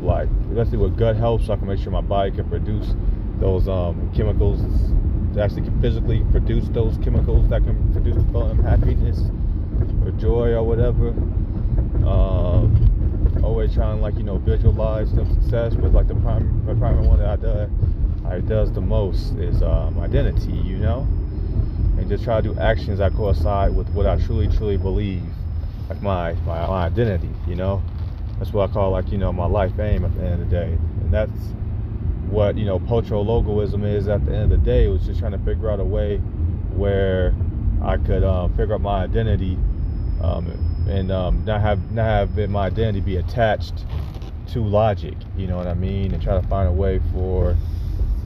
like 0.02 0.30
especially 0.50 0.78
with 0.78 0.98
gut 0.98 1.16
health, 1.16 1.46
so 1.46 1.54
I 1.54 1.58
can 1.58 1.68
make 1.68 1.80
sure 1.80 1.92
my 1.92 2.02
body 2.02 2.32
can 2.32 2.50
produce 2.50 2.94
those 3.40 3.68
um, 3.68 4.12
chemicals 4.16 4.62
actually 5.40 5.70
physically 5.82 6.24
produce 6.32 6.68
those 6.70 6.98
chemicals 6.98 7.48
that 7.50 7.64
can 7.64 7.94
produce 7.94 8.18
um, 8.36 8.62
happiness 8.64 9.20
or 10.04 10.12
joy 10.12 10.50
or 10.54 10.64
whatever. 10.64 11.10
Um, 12.06 13.40
always 13.44 13.74
trying 13.74 13.98
to 13.98 14.02
like 14.02 14.16
you 14.18 14.24
know 14.24 14.38
visualize 14.38 15.14
the 15.14 15.26
success, 15.26 15.74
but 15.76 15.94
like 15.94 16.08
the 16.08 16.16
prime 16.16 16.66
the 16.66 16.76
primary 16.76 17.08
one 17.08 17.20
that 17.20 17.28
I 17.28 17.36
do 17.38 17.70
I 18.26 18.40
does 18.40 18.72
the 18.72 18.82
most 18.82 19.34
is 19.36 19.62
um, 19.62 20.00
identity, 20.00 20.54
you 20.54 20.78
know, 20.78 21.02
and 21.98 22.08
just 22.08 22.24
try 22.24 22.42
to 22.42 22.54
do 22.54 22.60
actions 22.60 23.00
that 23.00 23.14
coincide 23.14 23.76
with 23.76 23.90
what 23.90 24.06
I 24.06 24.18
truly 24.18 24.48
truly 24.48 24.78
believe, 24.78 25.24
like 25.90 26.02
my 26.02 26.34
my, 26.46 26.66
my 26.68 26.86
identity, 26.86 27.32
you 27.48 27.56
know. 27.56 27.84
That's 28.42 28.54
what 28.54 28.72
I 28.72 28.74
call 28.74 28.90
like 28.90 29.12
you 29.12 29.20
know 29.20 29.32
my 29.32 29.46
life 29.46 29.78
aim 29.78 30.04
at 30.04 30.16
the 30.16 30.24
end 30.24 30.42
of 30.42 30.50
the 30.50 30.56
day, 30.56 30.74
and 31.02 31.14
that's 31.14 31.40
what 32.28 32.58
you 32.58 32.66
know 32.66 32.80
potro 32.80 33.24
logoism 33.24 33.86
is 33.86 34.08
at 34.08 34.26
the 34.26 34.34
end 34.34 34.52
of 34.52 34.60
the 34.60 34.66
day. 34.66 34.86
It 34.86 34.88
was 34.88 35.06
just 35.06 35.20
trying 35.20 35.34
to 35.34 35.38
figure 35.38 35.70
out 35.70 35.80
a 35.80 35.84
way 35.84 36.18
where 36.74 37.36
I 37.84 37.98
could 37.98 38.24
um, 38.24 38.50
figure 38.58 38.74
out 38.74 38.82
my 38.82 39.04
identity 39.04 39.60
um, 40.24 40.48
and 40.90 41.12
um, 41.12 41.46
not 41.46 41.62
have 41.62 41.92
not 41.92 42.06
have 42.06 42.50
my 42.50 42.66
identity 42.66 43.00
be 43.02 43.18
attached 43.18 43.86
to 44.54 44.64
logic. 44.64 45.14
You 45.38 45.46
know 45.46 45.58
what 45.58 45.68
I 45.68 45.76
mean? 45.76 46.12
And 46.12 46.20
try 46.20 46.42
to 46.42 46.48
find 46.48 46.68
a 46.68 46.72
way 46.72 47.00
for 47.14 47.56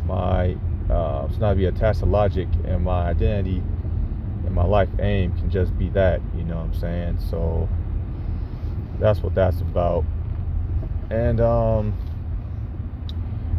my 0.06 0.56
uh, 0.90 1.28
to 1.28 1.40
not 1.40 1.58
be 1.58 1.66
attached 1.66 2.00
to 2.00 2.06
logic 2.06 2.48
and 2.64 2.86
my 2.86 3.10
identity 3.10 3.62
and 4.46 4.56
my 4.56 4.64
life 4.64 4.88
aim 5.00 5.34
can 5.34 5.52
just 5.52 5.78
be 5.78 5.90
that. 5.90 6.22
You 6.38 6.46
know 6.46 6.56
what 6.56 6.68
I'm 6.68 6.74
saying? 6.74 7.20
So 7.30 7.68
that's 9.00 9.22
what 9.22 9.36
that's 9.36 9.62
about. 9.62 10.04
And 11.10 11.40
um, 11.40 11.94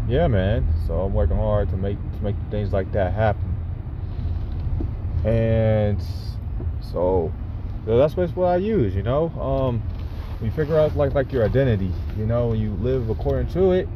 yeah, 0.08 0.26
man. 0.26 0.66
So 0.86 1.00
I'm 1.00 1.14
working 1.14 1.36
hard 1.36 1.68
to 1.70 1.76
make 1.76 1.98
to 1.98 2.24
make 2.24 2.36
things 2.50 2.72
like 2.72 2.90
that 2.92 3.12
happen. 3.12 3.54
And 5.24 6.02
so 6.80 7.32
that's 7.84 8.14
basically 8.14 8.42
what 8.42 8.48
I 8.48 8.56
use, 8.56 8.94
you 8.94 9.02
know. 9.02 9.28
Um, 9.40 9.82
you 10.42 10.50
figure 10.50 10.78
out 10.78 10.96
like 10.96 11.14
like 11.14 11.32
your 11.32 11.44
identity, 11.44 11.92
you 12.16 12.26
know, 12.26 12.52
you 12.52 12.72
live 12.74 13.08
according 13.10 13.48
to 13.54 13.72
it, 13.72 13.88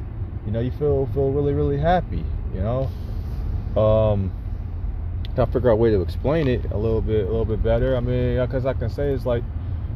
you 0.47 0.52
know, 0.52 0.61
you 0.61 0.70
feel 0.73 1.09
feel 1.12 1.30
really 1.30 1.52
really 1.52 1.78
happy, 1.78 2.25
you 2.54 2.61
know. 2.61 2.90
Um, 3.80 4.32
I 5.37 5.44
figure 5.47 5.70
out 5.70 5.75
a 5.75 5.76
way 5.76 5.90
to 5.90 6.00
explain 6.00 6.49
it 6.49 6.64
a 6.73 6.76
little 6.76 7.00
bit 7.00 7.25
a 7.25 7.28
little 7.30 7.44
bit 7.44 7.62
better. 7.62 7.97
I 7.97 8.00
mean, 8.00 8.40
because 8.40 8.66
I 8.66 8.73
can 8.73 8.90
say 8.90 9.12
it's 9.12 9.26
like, 9.26 9.44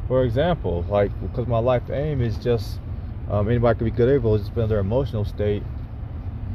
for 0.09 0.25
example, 0.25 0.85
like 0.89 1.11
because 1.21 1.47
my 1.47 1.59
life 1.59 1.89
aim 1.91 2.21
is 2.21 2.37
just 2.37 2.79
um, 3.31 3.49
anybody 3.49 3.79
can 3.79 3.85
be 3.87 3.91
good 3.91 4.09
or 4.09 4.15
evil. 4.15 4.35
able 4.35 4.39
just 4.39 4.55
be 4.55 4.67
their 4.67 4.79
emotional 4.79 5.25
state, 5.25 5.63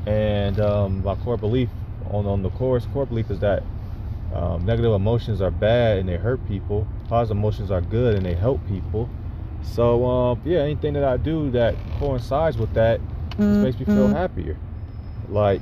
and 0.05 0.59
um, 0.59 1.03
my 1.03 1.15
core 1.15 1.37
belief 1.37 1.69
on 2.11 2.25
on 2.25 2.43
the 2.43 2.49
course 2.51 2.85
core 2.93 3.05
belief 3.05 3.29
is 3.31 3.39
that 3.39 3.63
um, 4.33 4.65
negative 4.65 4.93
emotions 4.93 5.41
are 5.41 5.51
bad 5.51 5.97
and 5.97 6.07
they 6.07 6.17
hurt 6.17 6.45
people. 6.47 6.87
Positive 7.07 7.37
emotions 7.37 7.71
are 7.71 7.81
good 7.81 8.15
and 8.15 8.25
they 8.25 8.35
help 8.35 8.65
people. 8.67 9.09
So 9.61 10.05
um, 10.05 10.41
yeah, 10.45 10.59
anything 10.59 10.93
that 10.93 11.03
I 11.03 11.17
do 11.17 11.49
that 11.51 11.75
coincides 11.97 12.57
with 12.57 12.73
that 12.73 12.99
just 13.31 13.39
makes 13.39 13.79
me 13.79 13.85
feel 13.85 14.07
mm-hmm. 14.07 14.15
happier. 14.15 14.57
Like 15.29 15.61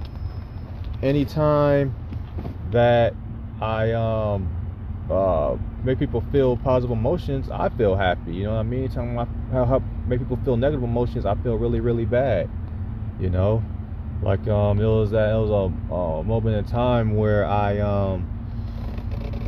anytime 1.01 1.95
that 2.71 3.13
I 3.61 3.91
um 3.93 4.56
uh, 5.09 5.57
make 5.83 5.99
people 5.99 6.23
feel 6.31 6.57
positive 6.57 6.91
emotions, 6.91 7.49
I 7.49 7.69
feel 7.69 7.95
happy. 7.95 8.33
You 8.33 8.43
know 8.45 8.53
what 8.53 8.59
I 8.59 8.63
mean? 8.63 8.89
I 9.51 9.65
help 9.65 9.83
make 10.07 10.19
people 10.19 10.37
feel 10.43 10.57
negative 10.57 10.83
emotions, 10.83 11.25
I 11.25 11.35
feel 11.35 11.55
really 11.55 11.79
really 11.79 12.05
bad. 12.05 12.49
You 13.19 13.29
know, 13.29 13.63
like 14.21 14.47
um 14.47 14.79
it 14.79 14.85
was 14.85 15.11
that 15.11 15.33
it 15.33 15.37
was 15.37 15.49
a, 15.49 15.93
a 15.93 16.23
moment 16.23 16.55
in 16.57 16.65
time 16.65 17.15
where 17.15 17.45
I 17.45 17.79
um 17.79 18.27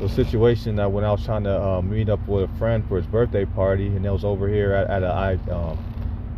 a 0.01 0.10
situation 0.10 0.75
that 0.78 0.92
when 0.92 1.04
I 1.04 1.12
was 1.12 1.24
trying 1.24 1.44
to 1.44 1.62
uh, 1.62 1.82
meet 1.82 2.10
up 2.10 2.25
with 2.28 2.50
a 2.50 2.58
friend 2.58 2.86
for 2.88 2.98
his 2.98 3.06
birthday 3.06 3.46
party, 3.46 3.88
and 3.88 4.06
it 4.06 4.10
was 4.12 4.24
over 4.24 4.48
here 4.48 4.74
at, 4.74 4.89
at 4.89 5.04
a 5.04 5.08
I, 5.08 5.34
um, 5.51 5.78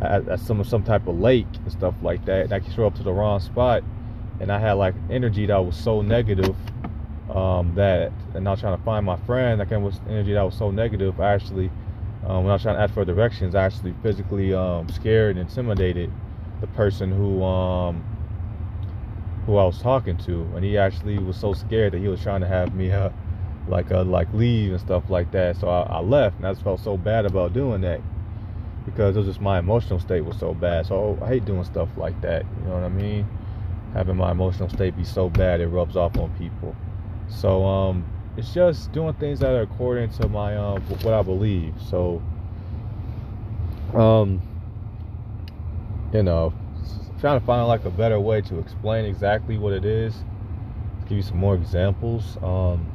at, 0.00 0.28
at, 0.28 0.40
some 0.40 0.62
some 0.64 0.82
type 0.82 1.06
of 1.06 1.18
lake 1.20 1.46
and 1.54 1.70
stuff 1.72 1.94
like 2.02 2.24
that, 2.24 2.44
and 2.44 2.52
I 2.52 2.60
show 2.74 2.86
up 2.86 2.96
to 2.96 3.02
the 3.02 3.12
wrong 3.12 3.40
spot, 3.40 3.84
and 4.40 4.50
I 4.50 4.58
had 4.58 4.72
like 4.72 4.94
energy 5.10 5.46
that 5.46 5.64
was 5.64 5.76
so 5.76 6.02
negative 6.02 6.56
um, 7.34 7.74
that, 7.74 8.12
and 8.34 8.44
was 8.44 8.60
trying 8.60 8.76
to 8.76 8.84
find 8.84 9.04
my 9.06 9.16
friend, 9.16 9.60
that 9.60 9.68
came 9.68 9.82
with 9.82 9.98
energy 10.08 10.32
that 10.34 10.42
was 10.42 10.56
so 10.56 10.70
negative. 10.70 11.20
I 11.20 11.32
actually, 11.32 11.70
um, 12.26 12.44
when 12.44 12.50
I 12.50 12.54
was 12.54 12.62
trying 12.62 12.76
to 12.76 12.82
ask 12.82 12.94
for 12.94 13.04
directions, 13.04 13.54
I 13.54 13.64
actually 13.64 13.94
physically 14.02 14.54
um, 14.54 14.88
scared 14.88 15.36
and 15.36 15.48
intimidated 15.48 16.12
the 16.60 16.66
person 16.68 17.10
who 17.10 17.42
um, 17.42 18.04
who 19.46 19.56
I 19.56 19.64
was 19.64 19.80
talking 19.80 20.16
to, 20.18 20.42
and 20.54 20.64
he 20.64 20.78
actually 20.78 21.18
was 21.18 21.36
so 21.36 21.52
scared 21.52 21.94
that 21.94 21.98
he 21.98 22.08
was 22.08 22.22
trying 22.22 22.40
to 22.42 22.48
have 22.48 22.74
me. 22.74 22.92
Uh, 22.92 23.10
like 23.68 23.90
uh, 23.92 24.04
like 24.04 24.32
leave 24.34 24.72
and 24.72 24.80
stuff 24.80 25.04
like 25.08 25.30
that. 25.32 25.56
So 25.56 25.68
I, 25.68 25.82
I, 25.82 26.00
left, 26.00 26.38
and 26.38 26.46
I 26.46 26.54
felt 26.54 26.80
so 26.80 26.96
bad 26.96 27.26
about 27.26 27.52
doing 27.52 27.80
that 27.82 28.00
because 28.84 29.16
it 29.16 29.20
was 29.20 29.28
just 29.28 29.40
my 29.40 29.58
emotional 29.58 30.00
state 30.00 30.22
was 30.22 30.38
so 30.38 30.54
bad. 30.54 30.86
So 30.86 31.18
I 31.22 31.28
hate 31.28 31.44
doing 31.44 31.64
stuff 31.64 31.88
like 31.96 32.20
that. 32.22 32.44
You 32.60 32.68
know 32.68 32.74
what 32.74 32.84
I 32.84 32.88
mean? 32.88 33.26
Having 33.94 34.16
my 34.16 34.32
emotional 34.32 34.68
state 34.68 34.96
be 34.96 35.04
so 35.04 35.28
bad 35.28 35.60
it 35.60 35.68
rubs 35.68 35.96
off 35.96 36.16
on 36.18 36.30
people. 36.38 36.74
So 37.40 37.64
um, 37.64 38.04
it's 38.36 38.52
just 38.54 38.92
doing 38.92 39.14
things 39.14 39.40
that 39.40 39.50
are 39.54 39.62
according 39.62 40.10
to 40.10 40.28
my 40.28 40.56
um 40.56 40.82
what 41.02 41.14
I 41.14 41.22
believe. 41.22 41.74
So 41.90 42.22
um, 43.94 44.40
you 46.12 46.22
know, 46.22 46.52
trying 47.20 47.40
to 47.40 47.46
find 47.46 47.66
like 47.68 47.84
a 47.84 47.90
better 47.90 48.20
way 48.20 48.40
to 48.42 48.58
explain 48.58 49.04
exactly 49.04 49.58
what 49.58 49.72
it 49.72 49.84
is. 49.84 50.24
Give 51.08 51.16
you 51.16 51.22
some 51.22 51.38
more 51.38 51.54
examples. 51.54 52.36
Um, 52.42 52.86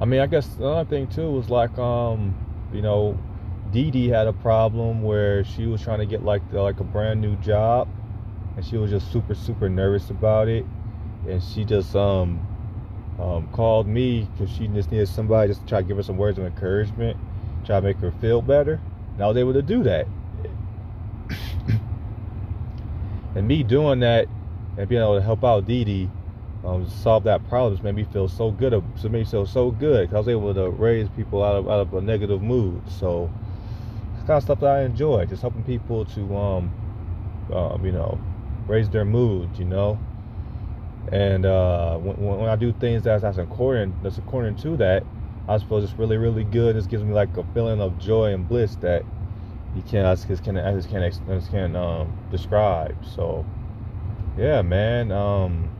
I 0.00 0.04
mean, 0.04 0.20
I 0.20 0.26
guess 0.26 0.56
another 0.56 0.88
thing 0.88 1.08
too 1.08 1.30
was 1.30 1.48
like, 1.48 1.76
um, 1.78 2.34
you 2.72 2.82
know, 2.82 3.18
Dee 3.72 3.90
Dee 3.90 4.08
had 4.08 4.26
a 4.26 4.32
problem 4.32 5.02
where 5.02 5.44
she 5.44 5.66
was 5.66 5.82
trying 5.82 6.00
to 6.00 6.06
get 6.06 6.24
like 6.24 6.48
the, 6.50 6.60
like 6.60 6.80
a 6.80 6.84
brand 6.84 7.20
new 7.20 7.36
job, 7.36 7.88
and 8.56 8.64
she 8.64 8.76
was 8.76 8.90
just 8.90 9.10
super 9.12 9.34
super 9.34 9.68
nervous 9.68 10.10
about 10.10 10.48
it, 10.48 10.66
and 11.28 11.42
she 11.42 11.64
just 11.64 11.96
um, 11.96 12.40
um 13.18 13.48
called 13.52 13.86
me 13.86 14.28
because 14.32 14.54
she 14.54 14.66
just 14.68 14.90
needed 14.90 15.08
somebody 15.08 15.48
just 15.48 15.60
to 15.62 15.66
try 15.66 15.82
to 15.82 15.86
give 15.86 15.96
her 15.96 16.02
some 16.02 16.16
words 16.16 16.38
of 16.38 16.44
encouragement, 16.44 17.16
try 17.64 17.80
to 17.80 17.86
make 17.86 17.98
her 17.98 18.12
feel 18.20 18.42
better, 18.42 18.80
and 19.14 19.22
I 19.22 19.28
was 19.28 19.36
able 19.36 19.52
to 19.52 19.62
do 19.62 19.82
that. 19.84 20.06
and 23.34 23.46
me 23.46 23.62
doing 23.62 24.00
that 24.00 24.28
and 24.76 24.88
being 24.88 25.02
able 25.02 25.16
to 25.16 25.22
help 25.22 25.44
out 25.44 25.66
Dee 25.66 25.84
Dee 25.84 26.10
um, 26.64 26.88
solve 26.88 27.24
that 27.24 27.46
problem 27.48 27.74
just 27.74 27.82
made 27.82 27.94
me 27.94 28.04
feel 28.04 28.28
so 28.28 28.50
good. 28.50 28.72
It 28.72 28.82
made 29.04 29.12
me 29.12 29.24
feel 29.24 29.46
so 29.46 29.70
good 29.72 30.08
because 30.08 30.14
I 30.14 30.18
was 30.18 30.28
able 30.28 30.54
to 30.54 30.70
raise 30.70 31.08
people 31.10 31.42
out 31.42 31.56
of 31.56 31.68
out 31.68 31.80
of 31.80 31.92
a 31.94 32.00
negative 32.00 32.40
mood. 32.40 32.82
So 32.88 33.30
it's 34.14 34.26
kind 34.26 34.36
of 34.36 34.42
stuff 34.44 34.60
that 34.60 34.70
I 34.70 34.82
enjoy, 34.82 35.26
just 35.26 35.42
helping 35.42 35.64
people 35.64 36.04
to 36.06 36.36
um, 36.36 36.72
um 37.52 37.84
you 37.84 37.92
know 37.92 38.20
raise 38.66 38.88
their 38.88 39.04
mood, 39.04 39.50
you 39.58 39.64
know. 39.64 39.98
And 41.10 41.44
uh, 41.44 41.96
when, 41.98 42.16
when 42.38 42.48
I 42.48 42.56
do 42.56 42.72
things 42.72 43.02
that's, 43.02 43.22
that's 43.22 43.38
according 43.38 43.96
that's 44.02 44.18
according 44.18 44.56
to 44.56 44.76
that, 44.78 45.04
I 45.48 45.58
suppose 45.58 45.84
it's 45.84 45.98
really 45.98 46.16
really 46.16 46.44
good. 46.44 46.76
It 46.76 46.88
gives 46.88 47.02
me 47.02 47.12
like 47.12 47.36
a 47.36 47.44
feeling 47.54 47.80
of 47.80 47.98
joy 47.98 48.32
and 48.32 48.48
bliss 48.48 48.76
that 48.76 49.04
you 49.74 49.82
can't 49.82 50.06
I 50.06 50.14
just 50.14 50.44
can't 50.44 50.58
I 50.58 50.72
just 50.72 50.88
can't, 50.88 51.04
I 51.04 51.34
just 51.34 51.50
can't 51.50 51.76
um, 51.76 52.12
describe. 52.30 52.96
So 53.04 53.44
yeah, 54.38 54.62
man. 54.62 55.10
Um, 55.10 55.70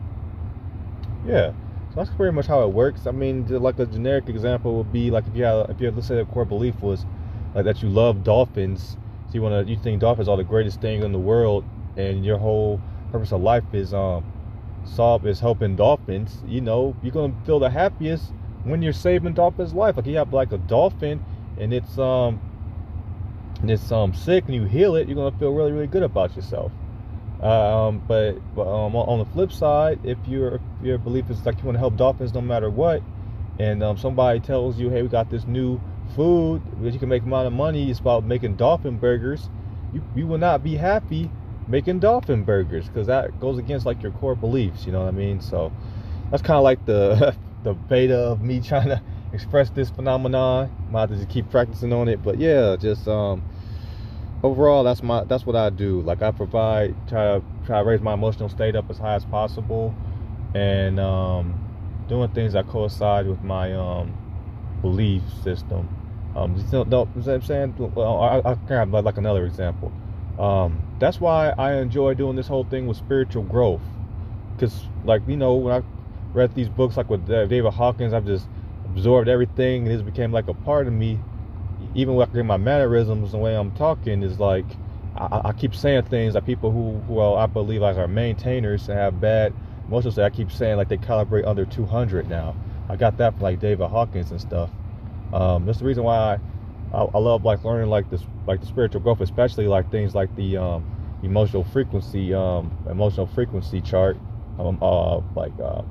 yeah. 1.25 1.51
So 1.89 1.95
that's 1.97 2.09
pretty 2.09 2.35
much 2.35 2.47
how 2.47 2.63
it 2.63 2.69
works. 2.73 3.07
I 3.07 3.11
mean, 3.11 3.45
like 3.47 3.79
a 3.79 3.85
generic 3.85 4.27
example 4.27 4.75
would 4.77 4.91
be 4.91 5.11
like 5.11 5.27
if 5.27 5.35
you 5.35 5.43
have, 5.43 5.69
if 5.69 5.79
you 5.79 5.87
have, 5.87 5.95
let's 5.95 6.07
say 6.07 6.19
a 6.19 6.25
core 6.25 6.45
belief 6.45 6.81
was 6.81 7.05
like 7.53 7.65
that 7.65 7.81
you 7.83 7.89
love 7.89 8.23
dolphins, 8.23 8.97
so 9.27 9.33
you 9.33 9.41
want 9.41 9.65
to, 9.65 9.71
you 9.71 9.77
think 9.77 10.01
dolphins 10.01 10.27
are 10.27 10.37
the 10.37 10.43
greatest 10.43 10.81
thing 10.81 11.03
in 11.03 11.11
the 11.11 11.19
world, 11.19 11.65
and 11.95 12.25
your 12.25 12.37
whole 12.39 12.81
purpose 13.11 13.31
of 13.31 13.41
life 13.41 13.63
is 13.73 13.93
um 13.93 14.25
solve 14.85 15.25
is 15.25 15.39
helping 15.39 15.75
dolphins. 15.75 16.43
You 16.45 16.61
know, 16.61 16.95
you're 17.01 17.11
gonna 17.11 17.33
feel 17.45 17.59
the 17.59 17.69
happiest 17.69 18.33
when 18.63 18.81
you're 18.81 18.93
saving 18.93 19.33
dolphins' 19.33 19.73
life. 19.73 19.97
Like 19.97 20.05
you 20.05 20.17
have 20.17 20.33
like 20.33 20.51
a 20.51 20.57
dolphin, 20.57 21.23
and 21.57 21.73
it's 21.73 21.97
um 21.97 22.39
and 23.61 23.71
it's 23.71 23.91
um 23.91 24.13
sick, 24.13 24.45
and 24.45 24.55
you 24.55 24.65
heal 24.65 24.95
it, 24.95 25.07
you're 25.07 25.15
gonna 25.15 25.37
feel 25.37 25.53
really 25.53 25.71
really 25.71 25.87
good 25.87 26.03
about 26.03 26.35
yourself. 26.35 26.71
Um, 27.41 28.01
but, 28.07 28.35
but 28.55 28.61
um, 28.61 28.95
on 28.95 29.19
the 29.19 29.25
flip 29.25 29.51
side, 29.51 29.99
if 30.05 30.17
your 30.25 30.61
your 30.81 30.97
belief 30.97 31.29
is 31.29 31.45
like 31.45 31.57
you 31.57 31.65
want 31.65 31.75
to 31.75 31.79
help 31.79 31.97
dolphins 31.97 32.33
no 32.33 32.39
matter 32.39 32.69
what, 32.69 33.01
and 33.59 33.83
um, 33.83 33.97
somebody 33.97 34.39
tells 34.39 34.79
you, 34.79 34.89
hey, 34.89 35.01
we 35.01 35.09
got 35.09 35.29
this 35.29 35.45
new 35.45 35.81
food 36.15 36.61
that 36.81 36.93
you 36.93 36.99
can 36.99 37.09
make 37.09 37.23
a 37.23 37.29
lot 37.29 37.45
of 37.45 37.51
money. 37.51 37.89
It's 37.89 37.99
about 37.99 38.23
making 38.23 38.55
dolphin 38.55 38.97
burgers. 38.97 39.49
You 39.93 40.01
you 40.15 40.25
will 40.25 40.37
not 40.37 40.63
be 40.63 40.75
happy 40.75 41.29
making 41.67 41.99
dolphin 41.99 42.43
burgers 42.43 42.87
because 42.87 43.07
that 43.07 43.39
goes 43.39 43.57
against 43.57 43.85
like 43.85 44.01
your 44.01 44.11
core 44.13 44.35
beliefs. 44.35 44.85
You 44.85 44.91
know 44.91 45.01
what 45.01 45.09
I 45.09 45.17
mean? 45.17 45.41
So 45.41 45.71
that's 46.31 46.43
kind 46.43 46.57
of 46.57 46.63
like 46.63 46.85
the 46.85 47.35
the 47.63 47.73
beta 47.73 48.17
of 48.17 48.41
me 48.41 48.59
trying 48.61 48.87
to 48.89 49.01
express 49.33 49.69
this 49.69 49.89
phenomenon. 49.89 50.71
Might 50.91 51.09
just 51.09 51.29
keep 51.29 51.49
practicing 51.49 51.93
on 51.93 52.07
it. 52.07 52.23
But 52.23 52.37
yeah, 52.39 52.75
just 52.75 53.07
um 53.07 53.43
overall 54.43 54.83
that's 54.83 55.01
my 55.01 55.23
that's 55.23 55.45
what 55.45 55.55
I 55.55 55.69
do. 55.69 56.01
Like 56.01 56.21
I 56.21 56.31
provide 56.31 56.95
try 57.07 57.23
to 57.39 57.43
try 57.65 57.79
to 57.79 57.85
raise 57.85 58.01
my 58.01 58.13
emotional 58.13 58.49
state 58.49 58.75
up 58.75 58.89
as 58.89 58.97
high 58.97 59.15
as 59.15 59.25
possible 59.25 59.95
and 60.53 60.99
um, 60.99 61.53
doing 62.07 62.29
things 62.31 62.53
that 62.53 62.67
coincide 62.67 63.27
with 63.27 63.41
my 63.43 63.73
um, 63.73 64.15
belief 64.81 65.23
system. 65.43 65.89
Um, 66.35 66.55
you 66.57 66.63
know, 66.71 66.83
know 66.83 67.05
what 67.05 67.27
I'm 67.27 67.41
saying? 67.41 67.75
I, 67.97 68.41
I 68.43 68.55
can 68.55 68.67
have 68.67 68.89
like 68.91 69.17
another 69.17 69.45
example. 69.45 69.91
Um, 70.39 70.82
that's 70.99 71.19
why 71.19 71.53
I 71.57 71.75
enjoy 71.75 72.13
doing 72.13 72.35
this 72.35 72.47
whole 72.47 72.63
thing 72.63 72.87
with 72.87 72.97
spiritual 72.97 73.43
growth. 73.43 73.81
Because, 74.55 74.85
like, 75.05 75.21
you 75.27 75.37
know, 75.37 75.55
when 75.55 75.73
I 75.73 75.83
read 76.33 76.53
these 76.55 76.69
books, 76.69 76.97
like 76.97 77.09
with 77.09 77.27
David 77.27 77.73
Hawkins, 77.73 78.13
I've 78.13 78.25
just 78.25 78.47
absorbed 78.85 79.27
everything 79.27 79.87
and 79.87 79.99
it 79.99 80.05
became 80.05 80.31
like 80.31 80.47
a 80.47 80.53
part 80.53 80.87
of 80.87 80.93
me 80.93 81.19
even 81.95 82.15
like 82.15 82.33
in 82.33 82.47
my 82.47 82.57
mannerisms, 82.57 83.31
the 83.31 83.37
way 83.37 83.55
I'm 83.55 83.71
talking 83.71 84.23
is 84.23 84.39
like 84.39 84.65
I, 85.15 85.41
I 85.45 85.53
keep 85.53 85.75
saying 85.75 86.03
things 86.03 86.33
that 86.33 86.45
people 86.45 86.71
who, 86.71 86.97
who 87.07 87.13
well, 87.13 87.35
I 87.35 87.45
believe 87.45 87.81
like 87.81 87.97
are 87.97 88.07
maintainers 88.07 88.89
and 88.89 88.97
have 88.97 89.21
bad 89.21 89.53
emotions. 89.87 90.17
I 90.17 90.29
keep 90.29 90.51
saying 90.51 90.77
like 90.77 90.89
they 90.89 90.97
calibrate 90.97 91.45
under 91.45 91.65
200 91.65 92.29
now. 92.29 92.55
I 92.89 92.95
got 92.95 93.17
that 93.17 93.33
from 93.33 93.41
like 93.43 93.59
David 93.59 93.89
Hawkins 93.89 94.31
and 94.31 94.41
stuff. 94.41 94.69
Um, 95.31 95.65
that's 95.65 95.79
the 95.79 95.85
reason 95.85 96.03
why 96.03 96.17
I, 96.17 96.39
I, 96.93 97.03
I, 97.03 97.17
love 97.17 97.43
like 97.43 97.63
learning 97.63 97.89
like 97.89 98.09
this, 98.09 98.21
like 98.47 98.61
the 98.61 98.67
spiritual 98.67 99.01
growth, 99.01 99.21
especially 99.21 99.67
like 99.67 99.89
things 99.89 100.13
like 100.13 100.33
the 100.35 100.57
um, 100.57 100.85
emotional 101.23 101.63
frequency, 101.63 102.33
um, 102.33 102.71
emotional 102.89 103.27
frequency 103.27 103.81
chart, 103.81 104.17
um, 104.59 104.77
uh, 104.81 105.17
like 105.35 105.53
uh, 105.59 105.81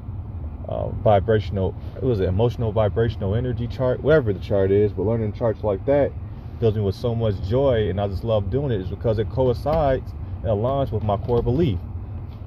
uh, 0.68 0.88
vibrational, 0.88 1.74
it 1.96 2.02
was 2.02 2.20
an 2.20 2.26
emotional 2.26 2.72
vibrational 2.72 3.34
energy 3.34 3.66
chart, 3.66 4.02
whatever 4.02 4.32
the 4.32 4.40
chart 4.40 4.70
is. 4.70 4.92
But 4.92 5.02
learning 5.02 5.32
charts 5.32 5.64
like 5.64 5.84
that 5.86 6.12
fills 6.60 6.74
me 6.76 6.82
with 6.82 6.94
so 6.94 7.14
much 7.14 7.34
joy, 7.48 7.88
and 7.88 8.00
I 8.00 8.08
just 8.08 8.24
love 8.24 8.50
doing 8.50 8.70
it. 8.70 8.80
Is 8.80 8.88
because 8.88 9.18
it 9.18 9.28
coincides, 9.30 10.10
it 10.42 10.46
aligns 10.46 10.92
with 10.92 11.02
my 11.02 11.16
core 11.16 11.42
belief. 11.42 11.78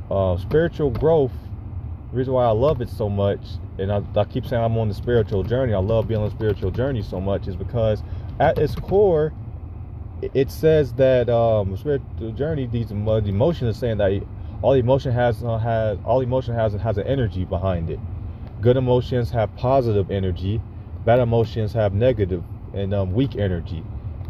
Uh, 0.10 0.38
spiritual 0.38 0.90
growth. 0.90 1.34
The 2.12 2.18
reason 2.20 2.34
why 2.34 2.46
I 2.46 2.52
love 2.52 2.80
it 2.80 2.90
so 2.90 3.10
much, 3.10 3.42
and 3.78 3.92
I, 3.92 4.02
I 4.16 4.24
keep 4.24 4.46
saying 4.46 4.64
I'm 4.64 4.78
on 4.78 4.88
the 4.88 4.94
spiritual 4.94 5.44
journey. 5.44 5.74
I 5.74 5.80
love 5.80 6.08
being 6.08 6.22
on 6.22 6.30
the 6.30 6.36
spiritual 6.36 6.72
journey 6.72 7.02
so 7.02 7.20
much, 7.20 7.48
is 7.48 7.58
because 7.58 8.02
at 8.40 8.58
its 8.58 8.76
core, 8.76 9.34
it 10.34 10.50
says 10.50 10.94
that 10.94 11.30
um, 11.30 11.76
spiritual 11.78 12.32
journey, 12.32 12.68
these 12.68 12.90
the 12.90 12.96
emotion 13.26 13.68
is 13.68 13.78
saying 13.78 13.98
that 13.98 14.22
all 14.62 14.74
emotion 14.74 15.12
has 15.12 15.44
uh, 15.44 15.58
has 15.58 15.98
all 16.06 16.22
emotion 16.22 16.56
has 16.56 16.74
has 16.74 16.98
an 16.98 17.08
energy 17.08 17.46
behind 17.46 17.90
it. 17.90 18.00
Good 18.62 18.78
emotions 18.78 19.30
have 19.32 19.56
positive 19.56 20.10
energy. 20.10 20.62
Bad 21.06 21.20
emotions 21.20 21.74
have 21.74 21.94
negative 21.94 22.44
and 22.74 22.94
um, 22.94 23.14
weak 23.14 23.36
energy. 23.36 23.84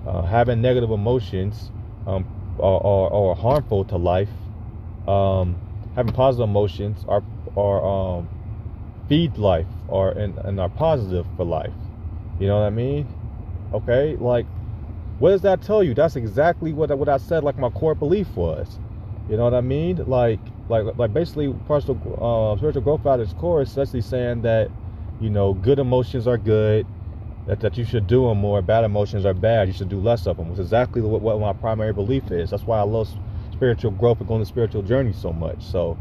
Uh, 0.06 0.22
having 0.24 0.62
negative 0.62 0.92
emotions 0.92 1.72
um, 2.06 2.26
are, 2.60 2.84
are, 2.86 3.14
are, 3.14 3.36
harmful 3.36 3.86
to 3.86 3.98
life. 3.98 4.30
Um, 5.08 5.56
having 5.96 6.14
positive 6.14 6.50
emotions 6.50 7.06
are 7.08 7.24
are 7.56 7.86
um, 7.86 8.30
feed 9.08 9.38
life 9.38 9.68
or 9.88 10.10
and, 10.12 10.38
and 10.40 10.60
are 10.60 10.70
positive 10.70 11.26
for 11.38 11.46
life. 11.46 11.74
You 12.40 12.48
know 12.48 12.60
what 12.60 12.66
I 12.66 12.72
mean? 12.72 13.08
Okay, 13.76 14.16
like 14.20 14.46
what 15.20 15.32
does 15.32 15.42
that 15.42 15.62
tell 15.62 15.84
you? 15.84 15.94
That's 15.94 16.16
exactly 16.16 16.74
what 16.74 16.98
what 16.98 17.10
I 17.10 17.18
said. 17.18 17.44
Like 17.44 17.58
my 17.58 17.70
core 17.70 17.96
belief 17.96 18.36
was. 18.38 18.80
You 19.30 19.38
know 19.38 19.44
what 19.44 19.54
I 19.54 19.62
mean? 19.62 19.98
Like 20.08 20.40
like 20.70 20.86
like 20.98 21.14
basically 21.14 21.54
personal 21.68 22.00
uh, 22.22 22.56
spiritual 22.58 22.84
growth 22.84 23.06
at 23.06 23.20
its 23.20 23.34
core 23.34 23.62
is 23.62 23.70
essentially 23.70 24.02
saying 24.02 24.42
that 24.44 24.72
you 25.20 25.30
know 25.30 25.54
good 25.56 25.80
emotions 25.80 26.28
are 26.28 26.38
good. 26.38 26.88
That, 27.48 27.60
that 27.60 27.78
you 27.78 27.86
should 27.86 28.08
do 28.08 28.28
them 28.28 28.40
more. 28.40 28.62
Bad 28.62 28.86
emotions 28.86 29.26
are 29.26 29.34
bad. 29.34 29.68
You 29.68 29.74
should 29.74 29.90
do 29.90 30.00
less 30.00 30.26
of 30.26 30.38
them. 30.38 30.52
Is 30.52 30.60
exactly 30.60 31.02
what, 31.02 31.22
what 31.22 31.40
my 31.40 31.54
primary 31.54 31.94
belief 31.94 32.32
is. 32.32 32.50
That's 32.50 32.64
why 32.64 32.80
I 32.80 32.84
love 32.84 33.10
spiritual 33.52 33.92
growth 33.92 34.20
and 34.20 34.28
going 34.28 34.40
the 34.40 34.46
spiritual 34.48 34.84
journey 34.84 35.14
so 35.14 35.32
much. 35.32 35.62
So 35.62 35.98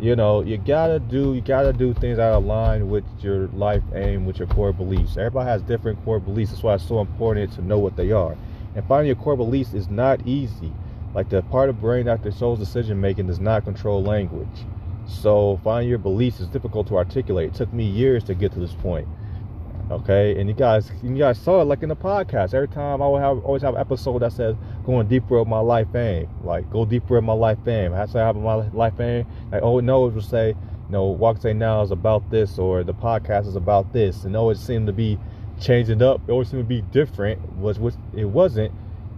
you 0.00 0.14
know, 0.14 0.42
you 0.42 0.58
gotta 0.58 0.98
do 0.98 1.34
you 1.34 1.40
gotta 1.40 1.72
do 1.72 1.94
things 1.94 2.18
that 2.18 2.32
align 2.32 2.90
with 2.90 3.04
your 3.20 3.48
life 3.48 3.82
aim, 3.94 4.26
with 4.26 4.38
your 4.38 4.48
core 4.48 4.72
beliefs. 4.72 5.16
Everybody 5.16 5.48
has 5.48 5.62
different 5.62 6.04
core 6.04 6.20
beliefs. 6.20 6.50
That's 6.50 6.62
why 6.62 6.74
it's 6.74 6.86
so 6.86 7.00
important 7.00 7.52
to 7.54 7.62
know 7.62 7.78
what 7.78 7.96
they 7.96 8.12
are. 8.12 8.36
And 8.74 8.86
finding 8.86 9.06
your 9.06 9.16
core 9.16 9.36
beliefs 9.36 9.72
is 9.72 9.88
not 9.88 10.26
easy. 10.26 10.72
Like 11.14 11.30
the 11.30 11.40
part 11.42 11.70
of 11.70 11.80
brain 11.80 12.06
that 12.06 12.22
controls 12.22 12.58
decision 12.58 13.00
making 13.00 13.28
does 13.28 13.40
not 13.40 13.64
control 13.64 14.02
language. 14.02 14.66
So 15.08 15.58
finding 15.64 15.88
your 15.88 15.98
beliefs 15.98 16.40
is 16.40 16.48
difficult 16.48 16.88
to 16.88 16.96
articulate. 16.96 17.50
It 17.50 17.54
took 17.54 17.72
me 17.72 17.84
years 17.84 18.22
to 18.24 18.34
get 18.34 18.52
to 18.52 18.60
this 18.60 18.74
point. 18.74 19.08
Okay, 19.88 20.40
and 20.40 20.48
you 20.48 20.54
guys, 20.54 20.90
you 21.00 21.16
guys 21.16 21.38
saw 21.38 21.60
it 21.62 21.66
like 21.66 21.84
in 21.84 21.88
the 21.88 21.94
podcast. 21.94 22.54
Every 22.54 22.66
time 22.66 23.00
I 23.00 23.06
would 23.06 23.22
have 23.22 23.44
always 23.44 23.62
have 23.62 23.74
an 23.74 23.80
episode 23.80 24.18
that 24.18 24.32
says 24.32 24.56
going 24.84 25.06
deeper 25.06 25.38
with 25.38 25.46
my 25.46 25.60
life 25.60 25.94
aim. 25.94 26.28
Like 26.42 26.68
go 26.70 26.84
deeper 26.84 27.14
with 27.14 27.22
my 27.22 27.34
life 27.34 27.58
aim. 27.68 27.94
I 27.94 28.04
say 28.06 28.18
I 28.18 28.26
have 28.26 28.34
my 28.34 28.54
life 28.70 28.98
aim. 28.98 29.26
Like 29.52 29.62
oh 29.62 29.78
no, 29.78 30.08
it 30.08 30.14
would 30.14 30.24
say, 30.24 30.48
you 30.48 30.56
know, 30.90 31.04
Walk 31.04 31.40
Say 31.40 31.52
Now 31.52 31.82
is 31.82 31.92
about 31.92 32.28
this 32.32 32.58
or 32.58 32.82
the 32.82 32.94
podcast 32.94 33.46
is 33.46 33.54
about 33.54 33.92
this. 33.92 34.24
And 34.24 34.36
always 34.36 34.58
seemed 34.58 34.88
to 34.88 34.92
be 34.92 35.20
changing 35.60 36.02
up. 36.02 36.20
It 36.26 36.32
always 36.32 36.48
seemed 36.48 36.64
to 36.64 36.68
be 36.68 36.82
different. 36.90 37.40
Was 37.56 37.78
what 37.78 37.94
it 38.12 38.24
wasn't. 38.24 38.72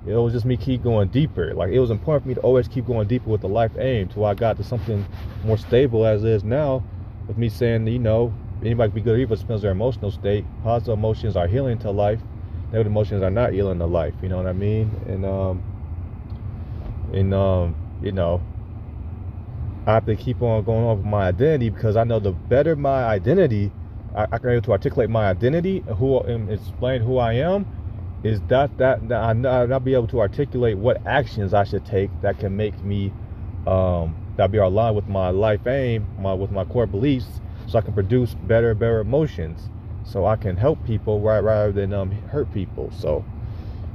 It 0.07 0.13
was 0.13 0.35
just 0.35 0.45
me 0.45 0.59
keep 0.59 0.83
going 0.83 1.09
deeper. 1.09 1.55
Like 1.55 1.71
it 1.71 1.81
was 1.81 1.91
important 1.91 2.25
for 2.25 2.29
me 2.29 2.35
to 2.35 2.41
always 2.43 2.69
keep 2.69 2.87
going 2.87 3.09
deeper 3.09 3.31
with 3.31 3.41
the 3.41 3.49
life 3.49 3.73
aim 3.79 4.09
till 4.09 4.27
I 4.27 4.35
got 4.35 4.59
to 4.59 4.65
something 4.65 5.07
more 5.45 5.57
stable 5.57 6.05
as 6.05 6.25
is 6.25 6.45
now. 6.45 6.85
With 7.27 7.39
me 7.39 7.49
saying, 7.49 7.87
you 7.87 7.99
know, 7.99 8.35
anybody 8.63 8.91
can 8.91 8.95
be 8.95 9.01
good 9.03 9.17
or 9.17 9.21
evil 9.21 9.37
depends 9.37 9.61
on 9.61 9.63
their 9.63 9.73
emotional 9.73 10.11
state. 10.11 10.45
Positive 10.63 10.95
emotions 10.95 11.37
are 11.37 11.47
healing 11.47 11.79
to 11.79 11.91
life. 11.91 12.21
Negative 12.73 12.87
emotions 12.91 13.23
are 13.23 13.31
not 13.31 13.53
healing 13.53 13.79
to 13.79 13.87
life. 13.87 14.15
You 14.23 14.29
know 14.29 14.37
what 14.37 14.47
I 14.47 14.53
mean? 14.53 14.91
And 15.07 15.25
um, 15.25 15.63
and 17.13 17.33
um, 17.33 17.77
you 18.03 18.13
know, 18.13 18.43
I 19.87 19.95
have 19.95 20.07
to 20.07 20.17
keep 20.17 20.43
on 20.43 20.63
going 20.65 20.85
on 20.85 20.99
with 20.99 21.07
my 21.07 21.29
identity 21.29 21.71
because 21.71 21.97
I 21.97 22.05
know 22.05 22.19
the 22.19 22.33
better 22.33 22.77
my 22.77 23.05
identity, 23.05 23.73
I, 24.15 24.27
I 24.33 24.39
can 24.39 24.51
able 24.51 24.63
to 24.63 24.73
articulate 24.73 25.09
my 25.09 25.29
identity, 25.29 25.85
who 25.97 26.21
and 26.21 26.51
explain 26.51 27.01
who 27.01 27.19
I 27.19 27.35
am, 27.35 27.67
is 28.23 28.41
that 28.49 28.77
that, 28.79 29.09
that 29.09 29.23
I 29.23 29.33
not 29.33 29.85
be 29.85 29.95
able 29.95 30.09
to 30.09 30.21
articulate 30.21 30.77
what 30.77 31.07
actions 31.07 31.55
I 31.55 31.65
should 31.65 31.87
take 31.87 32.11
that 32.23 32.39
can 32.39 32.57
make 32.57 32.83
me 32.85 33.13
um, 33.67 34.17
that 34.37 34.51
be 34.51 34.59
aligned 34.59 34.97
with 34.97 35.09
my 35.09 35.31
life 35.31 35.67
aim, 35.67 36.07
my 36.19 36.35
with 36.35 36.51
my 36.51 36.65
core 36.65 36.87
beliefs 36.87 37.41
so 37.69 37.79
I 37.79 37.83
can 37.83 37.93
produce 37.93 38.35
better, 38.35 38.75
better 38.75 39.01
emotions, 39.01 39.69
so 40.05 40.27
I 40.27 40.37
can 40.37 40.57
help 40.57 40.85
people 40.87 41.21
right 41.21 41.41
rather 41.41 41.71
than 41.71 41.93
um, 41.93 42.11
hurt 42.11 42.53
people. 42.53 42.91
So, 42.99 43.25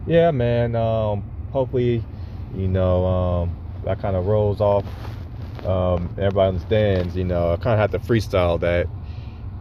yeah, 0.05 0.31
man. 0.31 0.75
Um, 0.75 1.23
hopefully, 1.51 2.03
you 2.55 2.67
know, 2.67 3.05
um, 3.05 3.57
that 3.83 3.99
kind 3.99 4.15
of 4.15 4.27
rolls 4.27 4.61
off. 4.61 4.85
Um, 5.65 6.09
everybody 6.17 6.49
understands. 6.49 7.15
You 7.15 7.23
know, 7.23 7.53
I 7.53 7.55
kind 7.57 7.79
of 7.81 7.91
have 7.91 7.91
to 7.91 8.07
freestyle 8.07 8.59
that, 8.59 8.87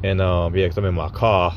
and 0.04 0.20
um, 0.20 0.54
yeah, 0.54 0.64
because 0.64 0.78
I'm 0.78 0.84
in 0.84 0.94
my 0.94 1.08
car. 1.08 1.54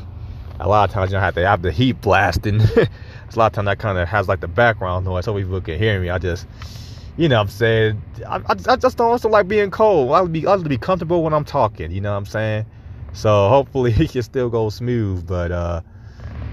A 0.58 0.66
lot 0.66 0.88
of 0.88 0.94
times, 0.94 1.10
you 1.10 1.16
know, 1.16 1.20
I 1.20 1.24
have 1.26 1.34
to 1.34 1.46
have 1.46 1.60
the 1.60 1.70
heat 1.70 2.00
blasting. 2.00 2.60
it's 2.76 3.36
a 3.36 3.38
lot 3.38 3.48
of 3.48 3.52
times 3.52 3.66
that 3.66 3.78
kind 3.78 3.98
of 3.98 4.08
has 4.08 4.28
like 4.28 4.40
the 4.40 4.48
background 4.48 5.04
noise, 5.04 5.26
so 5.26 5.34
people 5.36 5.60
can 5.60 5.78
hear 5.78 6.00
me. 6.00 6.08
I 6.08 6.16
just 6.16 6.46
you 7.16 7.28
know 7.28 7.36
what 7.36 7.42
I'm 7.42 7.48
saying? 7.48 8.02
I, 8.26 8.36
I, 8.36 8.56
I 8.68 8.76
just 8.76 8.96
don't 8.96 9.10
also 9.10 9.28
like 9.28 9.48
being 9.48 9.70
cold. 9.70 10.12
I 10.12 10.20
would 10.20 10.32
be 10.32 10.46
I 10.46 10.56
to 10.56 10.62
be 10.62 10.78
comfortable 10.78 11.22
when 11.22 11.32
I'm 11.32 11.44
talking, 11.44 11.90
you 11.90 12.00
know 12.00 12.12
what 12.12 12.18
I'm 12.18 12.26
saying? 12.26 12.66
So 13.12 13.48
hopefully 13.48 13.92
it 13.92 14.10
can 14.10 14.22
still 14.22 14.50
go 14.50 14.68
smooth, 14.68 15.26
but 15.26 15.50
uh 15.52 15.80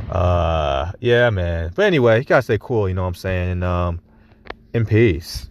uh 0.10 0.92
yeah 1.00 1.30
man. 1.30 1.72
But 1.76 1.86
anyway, 1.86 2.20
you 2.20 2.26
gotta 2.26 2.44
stay 2.44 2.58
cool, 2.60 2.88
you 2.88 2.96
know 2.96 3.02
what 3.04 3.10
I'm 3.10 3.16
saying? 3.16 3.52
And 3.52 3.64
um 3.64 4.02
in 4.74 4.86
peace. 4.86 5.50